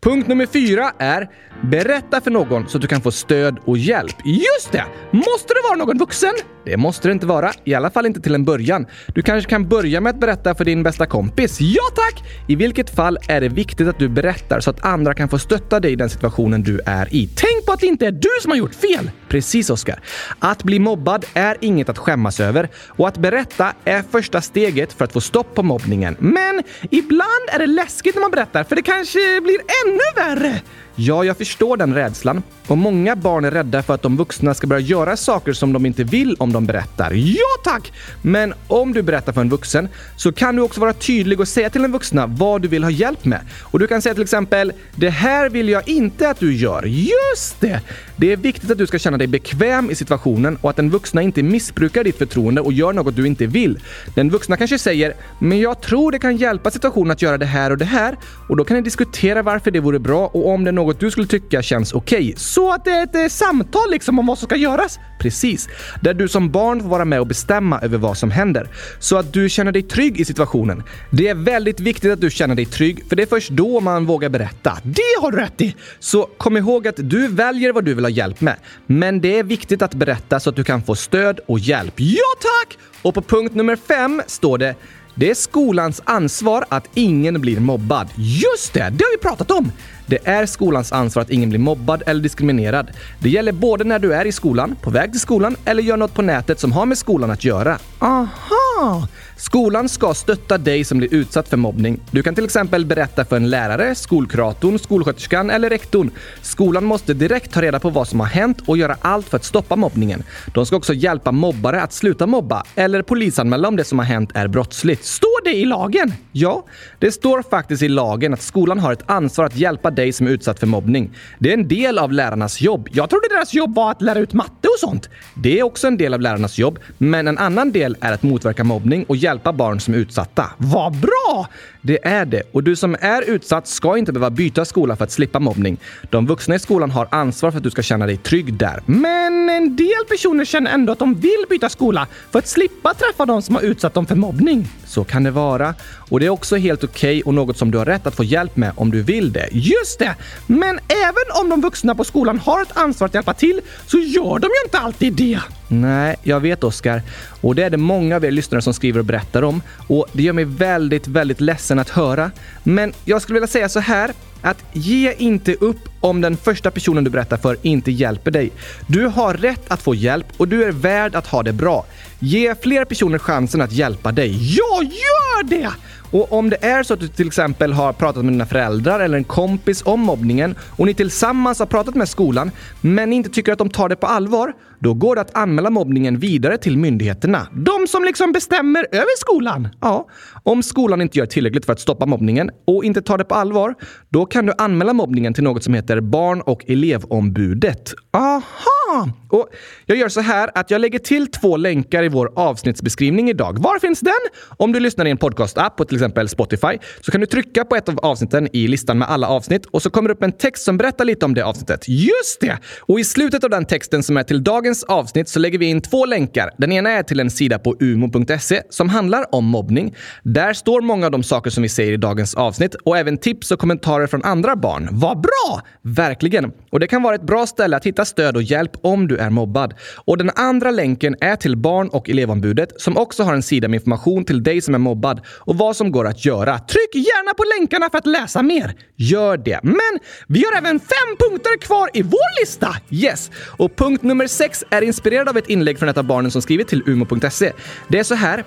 [0.01, 1.30] Punkt nummer fyra är
[1.62, 4.16] Berätta för någon så att du kan få stöd och hjälp.
[4.26, 4.84] Just det!
[5.12, 6.34] Måste det vara någon vuxen?
[6.66, 8.86] Det måste det inte vara, i alla fall inte till en början.
[9.08, 11.58] Du kanske kan börja med att berätta för din bästa kompis.
[11.62, 12.24] Ja tack!
[12.47, 15.79] I vilket fall är det viktigt att du berättar så att andra kan få stötta
[15.79, 17.29] dig i den situationen du är i.
[17.35, 19.11] Tänk på att det inte är du som har gjort fel!
[19.27, 19.99] Precis, Oskar.
[20.39, 25.05] Att bli mobbad är inget att skämmas över och att berätta är första steget för
[25.05, 26.15] att få stopp på mobbningen.
[26.19, 30.61] Men ibland är det läskigt när man berättar för det kanske blir ännu värre.
[30.99, 32.43] Ja, jag förstår den rädslan.
[32.67, 35.85] Och många barn är rädda för att de vuxna ska börja göra saker som de
[35.85, 37.11] inte vill om de berättar.
[37.13, 37.93] Ja, tack!
[38.21, 41.69] Men om du berättar för en vuxen så kan du också vara tydlig och säga
[41.69, 43.39] till den vuxna vad du vill ha hjälp med.
[43.61, 46.83] Och du kan säga till exempel “Det här vill jag inte att du gör”.
[46.85, 47.81] Just det!
[48.15, 51.21] Det är viktigt att du ska känna dig bekväm i situationen och att den vuxna
[51.21, 53.79] inte missbrukar ditt förtroende och gör något du inte vill.
[54.15, 57.71] Den vuxna kanske säger “Men jag tror det kan hjälpa situationen att göra det här
[57.71, 58.17] och det här”
[58.49, 61.11] och då kan ni diskutera varför det vore bra och om det är något du
[61.11, 62.17] skulle tycka känns okej.
[62.17, 62.33] Okay.
[62.38, 64.99] Så att det är ett eh, samtal liksom om vad som ska göras.
[65.19, 65.69] Precis.
[66.01, 68.69] Där du som barn får vara med och bestämma över vad som händer.
[68.99, 70.83] Så att du känner dig trygg i situationen.
[71.11, 74.05] Det är väldigt viktigt att du känner dig trygg, för det är först då man
[74.05, 74.77] vågar berätta.
[74.83, 75.75] Det har du rätt i!
[75.99, 78.55] Så kom ihåg att du väljer vad du vill ha hjälp med.
[78.85, 81.93] Men det är viktigt att berätta så att du kan få stöd och hjälp.
[81.97, 82.77] Ja tack!
[83.01, 84.75] Och på punkt nummer fem står det
[85.20, 88.07] det är skolans ansvar att ingen blir mobbad.
[88.15, 89.72] Just det, det har vi pratat om!
[90.05, 92.91] Det är skolans ansvar att ingen blir mobbad eller diskriminerad.
[93.20, 96.13] Det gäller både när du är i skolan, på väg till skolan eller gör något
[96.13, 97.78] på nätet som har med skolan att göra.
[97.99, 99.07] Aha!
[99.39, 101.99] Skolan ska stötta dig som blir utsatt för mobbning.
[102.11, 106.11] Du kan till exempel berätta för en lärare, skolkuratorn, skolsköterskan eller rektorn.
[106.41, 109.43] Skolan måste direkt ta reda på vad som har hänt och göra allt för att
[109.43, 110.23] stoppa mobbningen.
[110.53, 114.31] De ska också hjälpa mobbare att sluta mobba eller polisanmäla om det som har hänt
[114.33, 115.05] är brottsligt.
[115.05, 116.13] Står det i lagen?
[116.31, 116.65] Ja,
[116.99, 120.31] det står faktiskt i lagen att skolan har ett ansvar att hjälpa dig som är
[120.31, 121.11] utsatt för mobbning.
[121.39, 122.89] Det är en del av lärarnas jobb.
[122.91, 125.09] Jag trodde deras jobb var att lära ut matte och sånt.
[125.35, 128.63] Det är också en del av lärarnas jobb, men en annan del är att motverka
[128.63, 130.51] mobbning och hjälpa barn som är utsatta.
[130.57, 131.47] Vad bra!
[131.82, 132.43] Det är det.
[132.51, 135.78] Och du som är utsatt ska inte behöva byta skola för att slippa mobbning.
[136.09, 138.82] De vuxna i skolan har ansvar för att du ska känna dig trygg där.
[138.86, 143.25] Men en del personer känner ändå att de vill byta skola för att slippa träffa
[143.25, 144.67] de som har utsatt dem för mobbning.
[144.86, 145.73] Så kan det vara.
[146.09, 148.23] Och det är också helt okej okay och något som du har rätt att få
[148.23, 149.49] hjälp med om du vill det.
[149.51, 150.15] Just det!
[150.47, 154.39] Men även om de vuxna på skolan har ett ansvar att hjälpa till så gör
[154.39, 155.39] de ju inte alltid det.
[155.67, 157.01] Nej, jag vet Oskar.
[157.41, 159.61] Och det är det många av er lyssnare som skriver och berättar om.
[159.88, 162.31] Och det gör mig väldigt, väldigt ledsen att höra.
[162.63, 164.11] Men jag skulle vilja säga så här
[164.41, 168.51] att ge inte upp om den första personen du berättar för inte hjälper dig.
[168.87, 171.85] Du har rätt att få hjälp och du är värd att ha det bra.
[172.19, 174.55] Ge fler personer chansen att hjälpa dig.
[174.57, 175.69] Ja, gör det!
[176.11, 179.17] Och om det är så att du till exempel har pratat med dina föräldrar eller
[179.17, 183.57] en kompis om mobbningen och ni tillsammans har pratat med skolan men inte tycker att
[183.57, 187.47] de tar det på allvar, då går det att anmäla mobbningen vidare till myndigheterna.
[187.53, 189.67] De som liksom bestämmer över skolan.
[189.81, 190.07] Ja,
[190.43, 193.75] om skolan inte gör tillräckligt för att stoppa mobbningen och inte tar det på allvar,
[194.09, 197.93] då kan du anmäla mobbningen till något som heter Barn och elevombudet.
[198.13, 199.09] Aha!
[199.29, 199.49] Och
[199.85, 203.59] jag gör så här att jag lägger till två länkar i vår avsnittsbeskrivning idag.
[203.59, 204.13] Var finns den?
[204.57, 207.75] Om du lyssnar i en podcast-app på till exempel Spotify så kan du trycka på
[207.75, 210.63] ett av avsnitten i listan med alla avsnitt och så kommer det upp en text
[210.63, 211.83] som berättar lite om det avsnittet.
[211.87, 212.57] Just det!
[212.81, 215.81] Och i slutet av den texten som är till dagens avsnitt så lägger vi in
[215.81, 216.51] två länkar.
[216.57, 219.95] Den ena är till en sida på umo.se som handlar om mobbning.
[220.23, 223.51] Där står många av de saker som vi säger i dagens avsnitt och även tips
[223.51, 224.89] och kommentarer från andra barn.
[224.91, 225.61] Vad bra!
[225.95, 226.51] Verkligen!
[226.69, 229.29] Och det kan vara ett bra ställe att hitta stöd och hjälp om du är
[229.29, 229.73] mobbad.
[229.95, 233.77] Och den andra länken är till Barn och elevombudet som också har en sida med
[233.77, 236.59] information till dig som är mobbad och vad som går att göra.
[236.59, 238.75] Tryck gärna på länkarna för att läsa mer.
[238.95, 239.59] Gör det.
[239.63, 242.75] Men vi har även fem punkter kvar i vår lista!
[242.89, 243.31] Yes!
[243.57, 246.67] Och punkt nummer sex är inspirerad av ett inlägg från ett av barnen som skrivit
[246.67, 247.51] till umo.se.
[247.88, 248.43] Det är så här.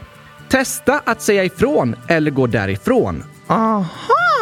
[0.49, 3.24] Testa att säga ifrån eller gå därifrån.
[3.47, 3.86] Aha!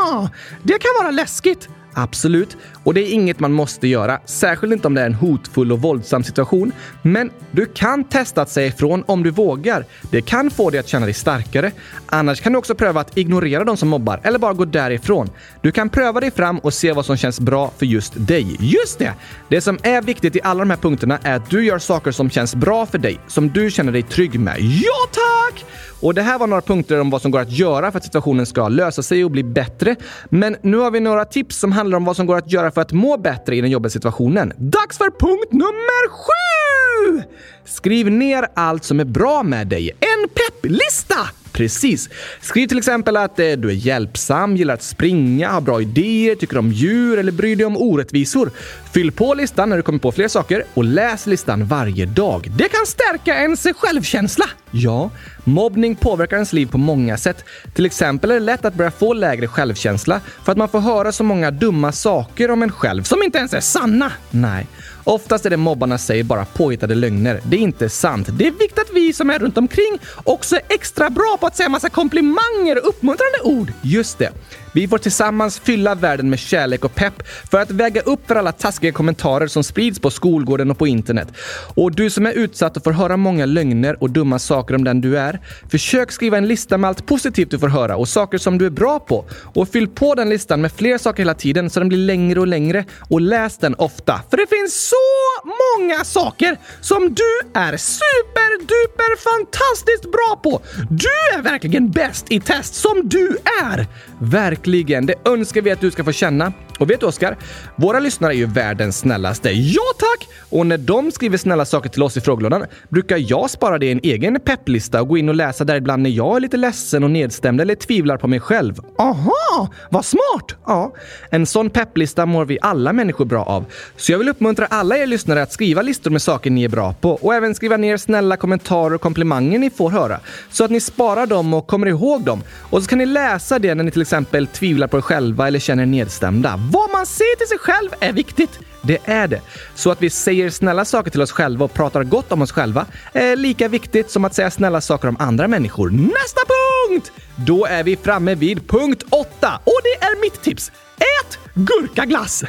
[0.09, 0.31] Aha!
[0.63, 1.69] Det kan vara läskigt.
[1.99, 5.73] Absolut, och det är inget man måste göra, särskilt inte om det är en hotfull
[5.73, 6.73] och våldsam situation.
[7.03, 9.85] Men du kan testa att säga ifrån om du vågar.
[10.11, 11.73] Det kan få dig att känna dig starkare.
[12.07, 15.31] Annars kan du också pröva att ignorera de som mobbar eller bara gå därifrån.
[15.63, 18.57] Du kan pröva dig fram och se vad som känns bra för just dig.
[18.61, 19.13] Just det!
[19.49, 22.31] Det som är viktigt i alla de här punkterna är att du gör saker som
[22.31, 24.57] känns bra för dig, som du känner dig trygg med.
[24.61, 25.65] Ja, tack!
[26.01, 28.47] Och det här var några punkter om vad som går att göra för att situationen
[28.47, 29.97] ska lösa sig och bli bättre.
[30.31, 32.81] Men nu har vi några tips som handlar om vad som går att göra för
[32.81, 34.53] att må bättre i den jobbiga situationen.
[34.57, 37.23] Dags för punkt nummer sju!
[37.65, 39.91] Skriv ner allt som är bra med dig.
[39.91, 41.19] En pepplista!
[41.59, 42.09] Precis.
[42.41, 46.59] Skriv till exempel att eh, du är hjälpsam, gillar att springa, har bra idéer, tycker
[46.59, 48.51] om djur eller bryr dig om orättvisor.
[48.93, 52.51] Fyll på listan när du kommer på fler saker och läs listan varje dag.
[52.57, 54.45] Det kan stärka ens självkänsla.
[54.71, 55.11] Ja,
[55.45, 57.45] mobbning påverkar ens liv på många sätt.
[57.75, 61.13] Till exempel är det lätt att börja få lägre självkänsla för att man får höra
[61.13, 64.13] så många dumma saker om en själv som inte ens är sanna.
[64.31, 64.67] Nej.
[65.09, 67.41] Oftast är det mobbarna säger bara påhittade lögner.
[67.45, 68.29] Det är inte sant.
[68.33, 71.57] Det är viktigt att vi som är runt omkring också är extra bra på att
[71.57, 73.73] säga massa komplimanger och uppmuntrande ord.
[73.83, 74.33] Just det.
[74.73, 78.53] Vi får tillsammans fylla världen med kärlek och pepp för att väga upp för alla
[78.53, 81.29] taskiga kommentarer som sprids på skolgården och på internet.
[81.75, 85.01] Och du som är utsatt och får höra många lögner och dumma saker om den
[85.01, 85.41] du är,
[85.71, 88.71] försök skriva en lista med allt positivt du får höra och saker som du är
[88.71, 89.25] bra på.
[89.55, 92.47] Och fyll på den listan med fler saker hela tiden så den blir längre och
[92.47, 92.85] längre.
[93.11, 94.97] Och läs den ofta, för det finns så
[95.45, 100.61] många saker som du är superduper fantastiskt bra på.
[100.91, 103.87] Du är verkligen bäst i test som du är!
[104.21, 104.59] Verkligen,
[105.07, 106.53] det önskar vi att du ska få känna.
[106.79, 107.37] Och vet du Oskar?
[107.77, 109.51] Våra lyssnare är ju världens snällaste.
[109.51, 110.29] Ja tack!
[110.51, 113.93] Och när de skriver snälla saker till oss i frågelådan brukar jag spara det i
[113.93, 117.05] en egen pepplista och gå in och läsa där ibland när jag är lite ledsen
[117.05, 118.81] och nedstämd eller tvivlar på mig själv.
[118.99, 119.69] Aha!
[119.91, 120.57] Vad smart!
[120.67, 120.95] Ja,
[121.31, 123.65] en sån pepplista mår vi alla människor bra av.
[123.97, 126.95] Så jag vill uppmuntra alla er lyssnare att skriva listor med saker ni är bra
[127.01, 130.81] på och även skriva ner snälla kommentarer och komplimanger ni får höra så att ni
[130.81, 132.43] sparar dem och kommer ihåg dem.
[132.71, 135.59] Och så kan ni läsa det när ni till exempel tvivlar på er själva eller
[135.59, 136.55] känner er nedstämda.
[136.73, 138.59] Vad man säger till sig själv är viktigt.
[138.83, 139.41] Det är det.
[139.75, 142.87] Så att vi säger snälla saker till oss själva och pratar gott om oss själva
[143.13, 145.91] är lika viktigt som att säga snälla saker om andra människor.
[145.91, 146.41] Nästa
[146.89, 147.13] punkt!
[147.37, 150.73] Då är vi framme vid punkt åtta och det är mitt tips.
[150.99, 152.45] Ät gurkaglass!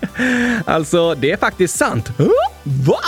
[0.64, 2.10] alltså, det är faktiskt sant.
[2.62, 3.00] Va?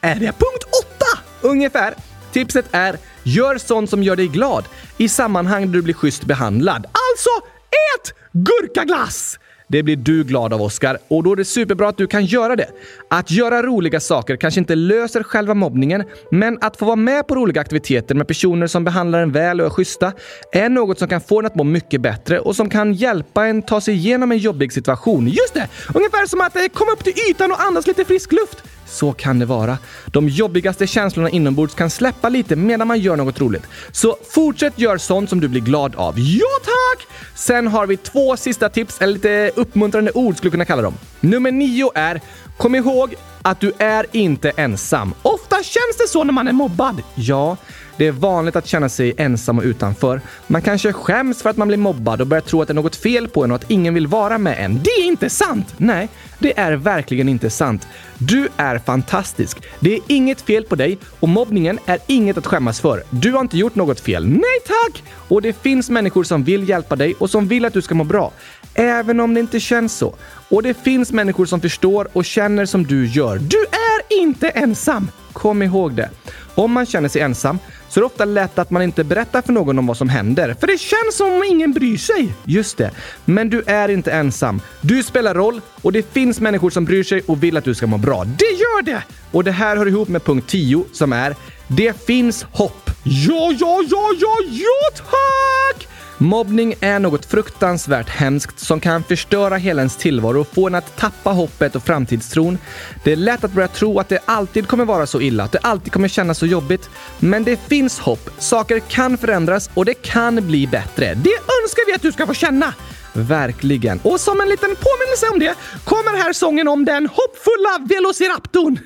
[0.00, 1.18] Är det punkt åtta?
[1.40, 1.94] Ungefär.
[2.32, 4.64] Tipset är gör sånt som gör dig glad
[4.96, 6.86] i sammanhang där du blir schysst behandlad.
[6.86, 9.38] Alltså, ät gurkaglass!
[9.68, 10.98] Det blir du glad av, Oskar.
[11.08, 12.68] Och då är det superbra att du kan göra det.
[13.10, 17.34] Att göra roliga saker kanske inte löser själva mobbningen, men att få vara med på
[17.34, 20.12] roliga aktiviteter med personer som behandlar en väl och är schyssta
[20.52, 23.62] är något som kan få en att må mycket bättre och som kan hjälpa en
[23.62, 25.26] ta sig igenom en jobbig situation.
[25.28, 25.68] Just det!
[25.94, 28.62] Ungefär som att eh, komma upp till ytan och andas lite frisk luft.
[28.86, 29.78] Så kan det vara.
[30.06, 33.62] De jobbigaste känslorna inombords kan släppa lite medan man gör något roligt.
[33.92, 36.14] Så fortsätt göra sånt som du blir glad av.
[36.18, 37.06] Ja tack!
[37.34, 40.94] Sen har vi två sista tips, eller lite uppmuntrande ord skulle kunna kalla dem.
[41.20, 42.20] Nummer nio är
[42.56, 45.14] Kom ihåg att du är inte ensam.
[45.22, 47.02] Ofta känns det så när man är mobbad.
[47.14, 47.56] Ja,
[47.96, 50.20] det är vanligt att känna sig ensam och utanför.
[50.46, 52.96] Man kanske skäms för att man blir mobbad och börjar tro att det är något
[52.96, 54.82] fel på en och att ingen vill vara med en.
[54.82, 55.74] Det är inte sant!
[55.76, 57.86] Nej, det är verkligen inte sant.
[58.18, 59.58] Du är fantastisk.
[59.80, 63.02] Det är inget fel på dig och mobbningen är inget att skämmas för.
[63.10, 64.26] Du har inte gjort något fel.
[64.26, 65.02] Nej tack!
[65.28, 68.04] Och det finns människor som vill hjälpa dig och som vill att du ska må
[68.04, 68.32] bra.
[68.78, 70.14] Även om det inte känns så.
[70.48, 73.38] Och det finns människor som förstår och känner som du gör.
[73.38, 75.10] Du är inte ensam!
[75.32, 76.10] Kom ihåg det.
[76.54, 77.58] Om man känner sig ensam
[77.88, 80.56] så är det ofta lätt att man inte berättar för någon om vad som händer.
[80.60, 82.34] För det känns som om ingen bryr sig.
[82.44, 82.90] Just det.
[83.24, 84.60] Men du är inte ensam.
[84.80, 87.86] Du spelar roll och det finns människor som bryr sig och vill att du ska
[87.86, 88.24] må bra.
[88.24, 89.02] Det gör det!
[89.30, 91.36] Och det här hör ihop med punkt 10 som är
[91.68, 92.90] Det finns hopp.
[93.04, 95.88] Ja, ja, ja, ja, ja tack!
[96.18, 100.96] Mobbning är något fruktansvärt hemskt som kan förstöra hela ens tillvaro och få en att
[100.96, 102.58] tappa hoppet och framtidstron.
[103.04, 105.58] Det är lätt att börja tro att det alltid kommer vara så illa, att det
[105.58, 106.90] alltid kommer kännas så jobbigt.
[107.18, 108.30] Men det finns hopp.
[108.38, 111.14] Saker kan förändras och det kan bli bättre.
[111.14, 112.74] Det önskar vi att du ska få känna!
[113.12, 114.00] Verkligen.
[114.02, 115.54] Och som en liten påminnelse om det
[115.84, 118.78] kommer här sången om den hoppfulla Velociraptorn.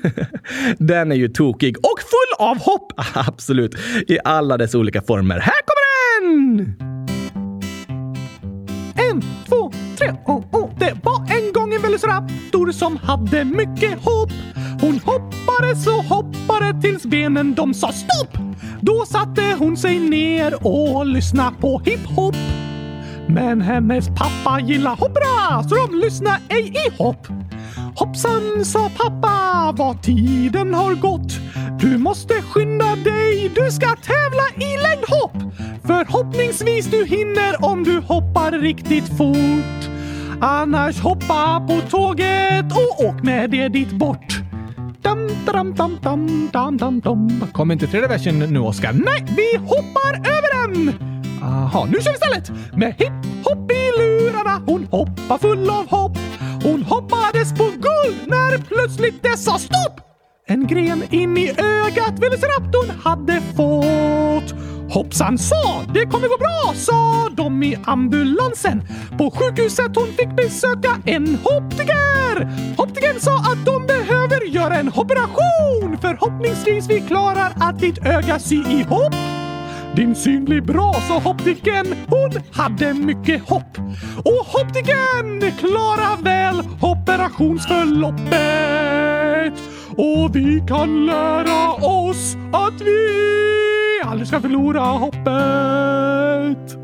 [0.77, 2.93] den är ju tokig och full av hopp.
[3.13, 3.75] Absolut.
[4.07, 5.39] I alla dess olika former.
[5.39, 5.81] Här kommer
[6.37, 7.00] den!
[9.11, 10.69] En, två, tre, oh, oh.
[10.79, 14.31] Det var en gång en velociraptor som hade mycket hopp.
[14.81, 18.37] Hon hoppade så hoppade tills benen de sa stopp.
[18.81, 22.35] Då satte hon sig ner och lyssnade på hiphop.
[23.27, 27.27] Men hennes pappa gillar hoppra så de lyssnade ej i hopp.
[27.95, 31.31] Hoppsan, sa pappa, vad tiden har gått.
[31.79, 35.53] Du måste skynda dig, du ska tävla i längdhopp.
[35.83, 39.89] Förhoppningsvis du hinner om du hoppar riktigt fort.
[40.41, 44.41] Annars hoppa på tåget och åk med det dit bort.
[45.01, 47.43] Dam, dam, dam, dam, dam, dam, dam.
[47.53, 48.93] Kom inte tredje versen nu, Oskar?
[48.93, 50.93] Nej, vi hoppar över den!
[51.43, 52.51] Aha, nu kör vi istället!
[52.77, 56.17] Med hipp hopp i lurarna, hon hoppar full av hopp.
[56.63, 60.01] Hon hoppades på guld när plötsligt det sa stopp!
[60.47, 64.59] En gren in i ögat Velociraptorn hade fått.
[64.93, 68.83] Hoppsan sa, det kommer gå bra, sa de i ambulansen.
[69.17, 72.49] På sjukhuset hon fick besöka en optiker.
[72.77, 75.97] Optikern sa att de behöver göra en operation.
[76.01, 79.15] Förhoppningsvis vi klarar att ditt öga sy ihop.
[79.95, 81.95] Din syn blir bra, sa optiken.
[82.07, 83.77] Hon hade mycket hopp.
[84.23, 89.53] Och optiken klarar väl operationsförloppet.
[89.97, 93.09] Och vi kan lära oss att vi
[94.03, 96.77] aldrig ska förlora hoppet.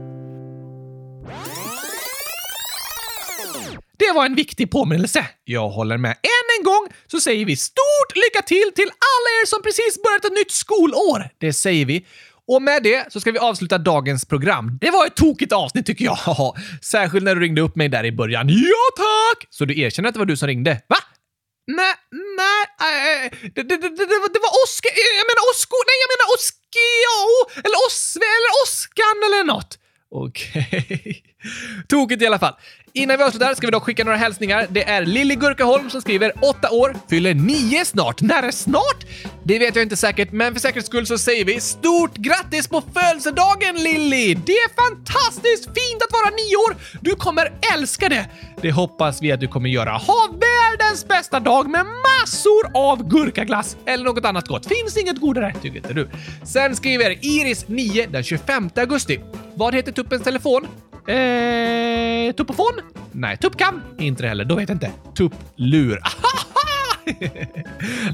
[3.99, 5.26] Det var en viktig påminnelse.
[5.43, 6.12] Jag håller med.
[6.12, 10.26] Än en gång så säger vi stort lycka till till alla er som precis börjat
[10.26, 11.30] ett nytt skolår.
[11.38, 12.05] Det säger vi.
[12.48, 14.78] Och med det så ska vi avsluta dagens program.
[14.82, 16.18] Det var ett tokigt avsnitt tycker jag.
[16.82, 18.48] Särskilt när du ringde upp mig där i början.
[18.50, 19.48] Ja tack!
[19.50, 20.82] Så du erkänner att det var du som ringde?
[20.88, 20.98] Va?
[21.72, 25.43] Nej, nej, eh, eh, det, det, det, det, var- det var Oskar, eh, jag menar
[25.52, 27.20] Osko, nej jag menar Oskio,
[27.66, 29.72] eller Osve, eller Oskan eller något.
[30.12, 31.24] Okej.
[31.89, 32.56] Tokigt i alla fall.
[32.98, 34.68] Innan vi avslutar ska vi dock skicka några hälsningar.
[34.70, 38.22] Det är Lilly Gurkaholm som skriver 8 år, fyller 9 snart.
[38.22, 39.06] När är snart?
[39.43, 42.84] Det vet jag inte säkert, men för säkerhets skull så säger vi stort grattis på
[42.93, 44.34] födelsedagen Lilly!
[44.34, 46.76] Det är fantastiskt fint att vara 9 år!
[47.02, 48.26] Du kommer älska det!
[48.62, 49.91] Det hoppas vi att du kommer göra.
[49.91, 54.66] Ha världens bästa dag med massor av gurkaglass eller något annat gott.
[54.66, 56.10] Finns inget godare, tycker inte du?
[56.43, 59.20] Sen skriver Iris 9 den 25 augusti.
[59.56, 60.68] Vad heter tuppens telefon?
[61.08, 62.74] Eh, tuppofon?
[63.12, 63.82] Nej, tuppkam?
[63.99, 64.45] Inte det heller.
[64.45, 64.91] Då vet jag inte.
[65.18, 66.01] Tupplur.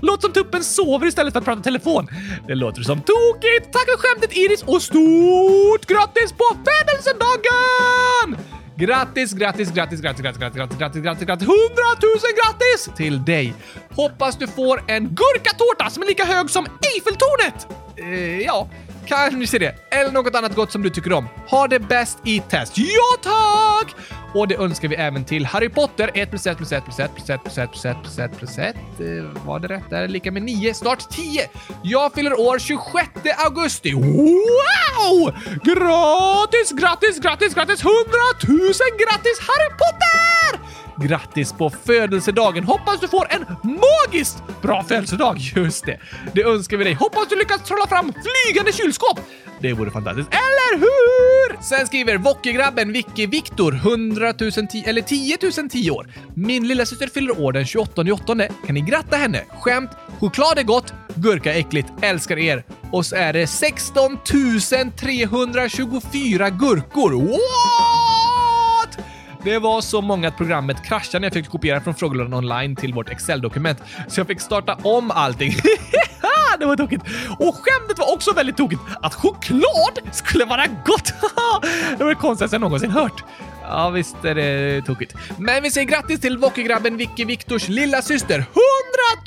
[0.02, 2.08] Låter som tuppen sover istället för att prata telefon.
[2.48, 3.74] Det låter som tokigt.
[3.74, 8.38] Tack för skämtet Iris och stort grattis på födelsedagen!
[8.76, 13.54] Grattis, grattis, grattis, grattis, grattis, grattis, grattis, grattis, grattis, grattis, hundratusen grattis till dig!
[13.92, 17.68] Hoppas du får en gurkatårta som är lika hög som Eiffeltornet!
[17.98, 18.70] Eh, ja,
[19.08, 19.76] kanske det.
[19.92, 21.28] Eller något annat gott som du tycker om.
[21.48, 22.74] Ha det bäst i test.
[22.78, 23.96] Ja, tack!
[24.34, 26.12] Och det önskar vi även till Harry Potter.
[26.14, 28.38] 1 plus 1 plus 1 plus 1 plus 1 plus 1 plus 1 plus 1
[28.38, 28.76] plus 1.
[29.00, 29.84] Eh, var det rätt?
[29.90, 31.50] Det är lika med 9, snart 10.
[31.84, 33.94] Jag fyller år 26 augusti.
[33.94, 35.32] Wow!
[35.64, 37.84] Grattis, grattis, grattis, grattis!
[37.84, 37.94] 100
[38.48, 38.58] 000
[39.02, 40.83] grattis Harry Potter!
[40.98, 42.64] Grattis på födelsedagen!
[42.64, 45.38] Hoppas du får en magiskt bra födelsedag!
[45.38, 46.00] Just det.
[46.34, 46.94] Det önskar vi dig.
[46.94, 49.20] Hoppas du lyckas trolla fram flygande kylskåp!
[49.60, 50.30] Det vore fantastiskt.
[50.32, 51.64] Eller hur?
[51.64, 54.52] Sen skriver Wockegrabben Vicky Viktor 100 000
[54.86, 56.08] eller 10 000 10 år.
[56.36, 58.36] Min lilla syster fyller år den 28 8.
[58.66, 59.44] Kan ni gratta henne?
[59.62, 62.64] Skämt, choklad är gott, gurka är äckligt, älskar er.
[62.92, 64.18] Och så är det 16
[64.96, 67.12] 324 gurkor.
[67.12, 68.03] Wow!
[69.44, 72.94] Det var så många att programmet kraschade när jag fick kopiera från frågelådan online till
[72.94, 75.54] vårt Excel-dokument, så jag fick starta om allting.
[76.60, 77.04] det var tokigt.
[77.40, 78.82] Och skämtet var också väldigt tokigt.
[79.02, 81.14] Att choklad skulle vara gott.
[81.98, 83.24] det var det konstigaste jag någonsin hört.
[83.62, 85.16] Ja, visst är det tokigt.
[85.38, 88.36] Men vi säger grattis till Wockegrabben Vicky Viktors lilla syster.
[88.36, 88.46] 100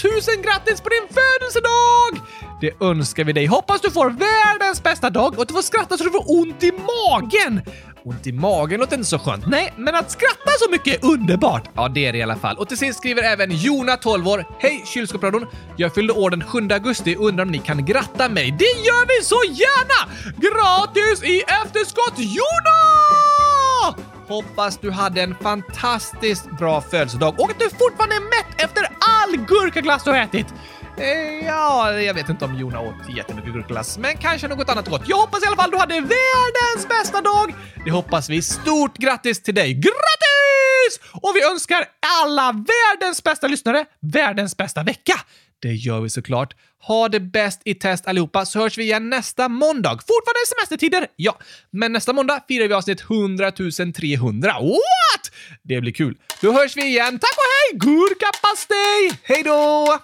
[0.05, 2.27] 000 grattis på din födelsedag!
[2.61, 3.47] Det önskar vi dig.
[3.47, 6.62] Hoppas du får världens bästa dag och att du får skratta så du får ont
[6.62, 7.62] i magen.
[8.07, 9.47] Ont i magen låter inte så skönt.
[9.47, 11.71] Nej, men att skratta så mycket är underbart.
[11.75, 12.59] Ja, det är det i alla fall.
[12.59, 14.45] Och till sist skriver även Jona, 12 år.
[14.59, 15.47] Hej kylskåpsradion!
[15.77, 18.51] Jag fyllde år den 7 augusti och undrar om ni kan gratta mig.
[18.59, 20.13] Det gör vi så gärna!
[20.37, 22.79] Gratis i efterskott Jona!
[24.29, 29.37] Hoppas du hade en fantastiskt bra födelsedag och att du fortfarande är mätt efter all
[29.37, 30.47] gurkaglass du har ätit.
[30.99, 35.03] Eh, ja, jag vet inte om Jona åt jättemycket gurkglass, men kanske något annat gott.
[35.07, 37.55] Jag hoppas i alla fall du hade världens bästa dag!
[37.85, 38.43] Det hoppas vi.
[38.43, 39.75] Stort grattis till dig!
[39.75, 41.01] Grattis!
[41.13, 41.85] Och vi önskar
[42.23, 45.15] alla världens bästa lyssnare världens bästa vecka!
[45.63, 46.55] Det gör vi såklart.
[46.83, 49.91] Ha det bäst i test allihopa så hörs vi igen nästa måndag.
[49.91, 51.39] Fortfarande semestertider, ja.
[51.71, 53.53] Men nästa måndag firar vi avsnitt 100
[53.97, 54.53] 300.
[54.61, 55.33] What?
[55.63, 56.19] Det blir kul.
[56.41, 57.19] Då hörs vi igen.
[57.19, 57.79] Tack och hej!
[57.79, 59.21] Gurkapastej!
[59.23, 59.99] Hej då!